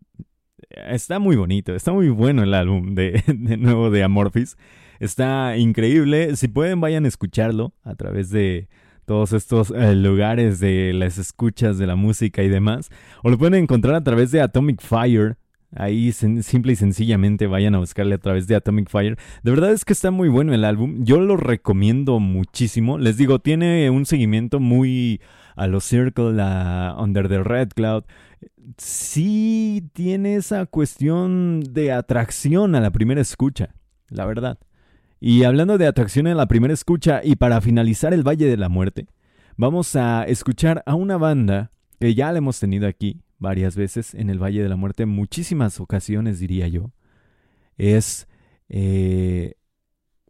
está 0.69 1.19
muy 1.19 1.35
bonito, 1.37 1.75
está 1.75 1.95
muy 1.95 2.11
bueno 2.11 2.43
el 2.43 2.53
álbum 2.53 2.95
de, 2.95 3.23
nuevo 3.59 3.89
de 3.89 4.03
Amorphis, 4.03 4.59
está 5.01 5.57
increíble, 5.57 6.37
si 6.37 6.49
pueden 6.49 6.79
vayan 6.79 7.07
a 7.07 7.09
escucharlo 7.09 7.73
a 7.85 7.95
través 7.95 8.29
de 8.29 8.69
todos 9.07 9.33
estos 9.33 9.71
eh, 9.71 9.95
lugares 9.95 10.61
de 10.61 10.93
las 10.93 11.17
escuchas 11.17 11.79
de 11.79 11.87
la 11.87 11.97
música 11.97 12.43
y 12.43 12.51
demás, 12.51 12.91
o 13.23 13.31
lo 13.31 13.39
pueden 13.39 13.55
encontrar 13.55 13.95
a 13.95 14.05
través 14.05 14.31
de 14.31 14.43
Atomic 14.43 14.83
Fire, 14.83 15.39
Ahí 15.75 16.13
simple 16.13 16.73
y 16.73 16.77
sencillamente 16.77 17.47
vayan 17.47 17.75
a 17.75 17.79
buscarle 17.79 18.17
a 18.17 18.19
través 18.19 18.47
de 18.47 18.55
Atomic 18.55 18.91
Fire. 18.91 19.17
De 19.43 19.51
verdad 19.51 19.73
es 19.73 19.85
que 19.85 19.95
está 19.95 20.11
muy 20.11 20.29
bueno 20.29 20.53
el 20.53 20.65
álbum. 20.65 21.03
Yo 21.05 21.21
lo 21.21 21.37
recomiendo 21.37 22.21
muchísimo. 22.21 22.99
Les 22.99 23.17
digo, 23.17 23.39
tiene 23.39 23.89
un 23.89 24.05
seguimiento 24.05 24.61
muy 24.61 25.21
a 25.57 25.67
los 25.67 25.85
Circle, 25.85 26.41
a 26.41 26.95
Under 26.99 27.29
the 27.29 27.43
Red 27.43 27.71
Cloud. 27.75 28.05
Sí 28.77 29.89
tiene 29.95 30.37
esa 30.37 30.67
cuestión 30.67 31.63
de 31.71 31.93
atracción 31.93 32.75
a 32.75 32.81
la 32.81 32.91
primera 32.91 33.21
escucha, 33.21 33.75
la 34.09 34.27
verdad. 34.27 34.59
Y 35.21 35.45
hablando 35.45 35.79
de 35.79 35.87
atracción 35.87 36.27
a 36.27 36.35
la 36.35 36.47
primera 36.47 36.75
escucha 36.75 37.21
y 37.25 37.37
para 37.37 37.61
finalizar 37.61 38.13
el 38.13 38.27
Valle 38.27 38.47
de 38.47 38.57
la 38.57 38.69
Muerte, 38.69 39.07
vamos 39.57 39.97
a 39.97 40.25
escuchar 40.25 40.83
a 40.85 40.95
una 40.97 41.17
banda 41.17 41.71
que 41.99 42.15
ya 42.15 42.33
la 42.33 42.39
hemos 42.39 42.59
tenido 42.59 42.89
aquí, 42.89 43.23
varias 43.43 43.77
veces 43.77 44.15
en 44.15 44.31
el 44.31 44.43
Valle 44.43 44.63
de 44.63 44.69
la 44.71 44.77
Muerte, 44.77 45.05
muchísimas 45.05 45.81
ocasiones 45.81 46.39
diría 46.39 46.69
yo. 46.69 46.93
Es 47.77 48.27
eh, 48.71 49.57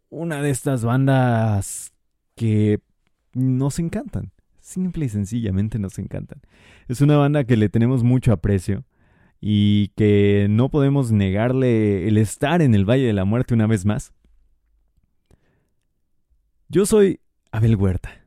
una 0.09 0.41
de 0.41 0.49
estas 0.49 0.83
bandas 0.83 1.93
que 2.35 2.81
nos 3.33 3.79
encantan, 3.79 4.33
simple 4.59 5.05
y 5.05 5.09
sencillamente 5.09 5.79
nos 5.79 5.97
encantan. 5.99 6.41
Es 6.89 6.99
una 6.99 7.15
banda 7.15 7.45
que 7.45 7.55
le 7.55 7.69
tenemos 7.69 8.03
mucho 8.03 8.33
aprecio 8.33 8.83
y 9.39 9.89
que 9.89 10.47
no 10.49 10.69
podemos 10.69 11.11
negarle 11.11 12.07
el 12.07 12.17
estar 12.17 12.61
en 12.61 12.75
el 12.75 12.89
Valle 12.89 13.05
de 13.05 13.13
la 13.13 13.25
Muerte 13.25 13.53
una 13.53 13.67
vez 13.67 13.85
más. 13.85 14.13
Yo 16.67 16.85
soy 16.85 17.19
Abel 17.51 17.75
Huerta, 17.75 18.25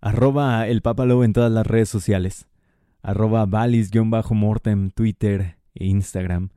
arroba 0.00 0.68
el 0.68 0.82
Papalo 0.82 1.24
en 1.24 1.32
todas 1.32 1.50
las 1.50 1.66
redes 1.66 1.88
sociales 1.88 2.46
arroba 3.04 3.44
valis-mortem 3.44 4.90
Twitter 4.90 5.58
e 5.74 5.86
Instagram, 5.86 6.48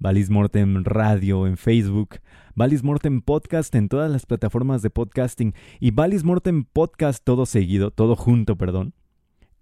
Valis 0.00 0.30
Mortem 0.30 0.82
Radio 0.82 1.46
en 1.46 1.56
Facebook, 1.56 2.16
Valis 2.56 2.82
Mortem 2.82 3.20
Podcast 3.20 3.72
en 3.76 3.88
todas 3.88 4.10
las 4.10 4.26
plataformas 4.26 4.82
de 4.82 4.90
podcasting 4.90 5.54
y 5.78 5.92
Valis 5.92 6.24
Mortem 6.24 6.64
Podcast 6.64 7.22
todo 7.24 7.46
seguido, 7.46 7.92
todo 7.92 8.16
junto, 8.16 8.58
perdón, 8.58 8.94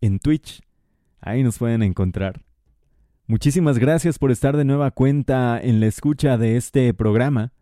en 0.00 0.18
Twitch. 0.18 0.62
Ahí 1.20 1.42
nos 1.42 1.58
pueden 1.58 1.82
encontrar. 1.82 2.42
Muchísimas 3.26 3.78
gracias 3.78 4.18
por 4.18 4.30
estar 4.30 4.56
de 4.56 4.64
nueva 4.64 4.92
cuenta 4.92 5.60
en 5.62 5.78
la 5.78 5.86
escucha 5.86 6.38
de 6.38 6.56
este 6.56 6.94
programa 6.94 7.52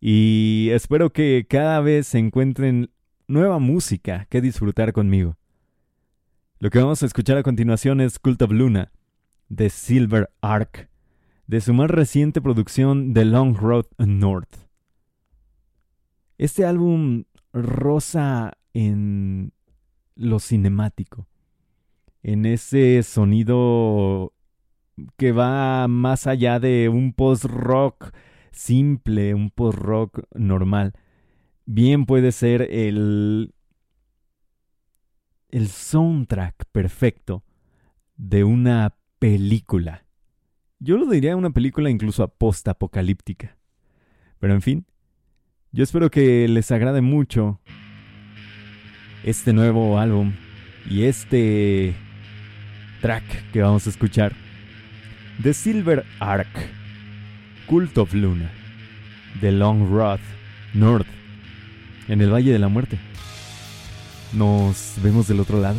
y 0.00 0.70
espero 0.72 1.12
que 1.12 1.46
cada 1.48 1.80
vez 1.80 2.08
se 2.08 2.18
encuentren 2.18 2.90
nueva 3.28 3.60
música 3.60 4.26
que 4.28 4.40
disfrutar 4.40 4.92
conmigo. 4.92 5.36
Lo 6.60 6.70
que 6.70 6.80
vamos 6.80 7.04
a 7.04 7.06
escuchar 7.06 7.38
a 7.38 7.44
continuación 7.44 8.00
es 8.00 8.18
Cult 8.18 8.42
of 8.42 8.50
Luna, 8.50 8.90
de 9.48 9.70
Silver 9.70 10.28
Ark, 10.40 10.88
de 11.46 11.60
su 11.60 11.72
más 11.72 11.88
reciente 11.88 12.40
producción 12.40 13.14
The 13.14 13.26
Long 13.26 13.56
Road 13.56 13.86
North. 13.98 14.56
Este 16.36 16.66
álbum 16.66 17.26
rosa 17.52 18.58
en 18.74 19.52
lo 20.16 20.40
cinemático, 20.40 21.28
en 22.24 22.44
ese 22.44 23.04
sonido 23.04 24.32
que 25.16 25.30
va 25.30 25.86
más 25.86 26.26
allá 26.26 26.58
de 26.58 26.88
un 26.88 27.12
post-rock 27.12 28.12
simple, 28.50 29.32
un 29.32 29.50
post-rock 29.50 30.24
normal. 30.34 30.92
Bien 31.66 32.04
puede 32.04 32.32
ser 32.32 32.62
el 32.62 33.54
el 35.50 35.68
soundtrack 35.68 36.66
perfecto 36.72 37.44
de 38.16 38.44
una 38.44 38.94
película. 39.18 40.04
Yo 40.78 40.96
lo 40.96 41.06
diría 41.06 41.36
una 41.36 41.50
película 41.50 41.90
incluso 41.90 42.26
post-apocalíptica. 42.28 43.56
Pero 44.38 44.54
en 44.54 44.62
fin, 44.62 44.86
yo 45.72 45.82
espero 45.84 46.10
que 46.10 46.46
les 46.48 46.70
agrade 46.70 47.00
mucho 47.00 47.60
este 49.24 49.52
nuevo 49.52 49.98
álbum 49.98 50.32
y 50.88 51.04
este 51.04 51.94
track 53.00 53.50
que 53.52 53.62
vamos 53.62 53.86
a 53.86 53.90
escuchar. 53.90 54.32
The 55.42 55.54
Silver 55.54 56.04
Ark, 56.20 56.48
Cult 57.66 57.96
of 57.98 58.14
Luna, 58.14 58.50
The 59.40 59.52
Long 59.52 59.88
Road 59.90 60.20
North, 60.74 61.06
en 62.08 62.20
el 62.20 62.32
Valle 62.32 62.52
de 62.52 62.58
la 62.58 62.68
Muerte. 62.68 62.98
Nos 64.32 64.94
vemos 65.02 65.28
del 65.28 65.40
otro 65.40 65.60
lado. 65.60 65.78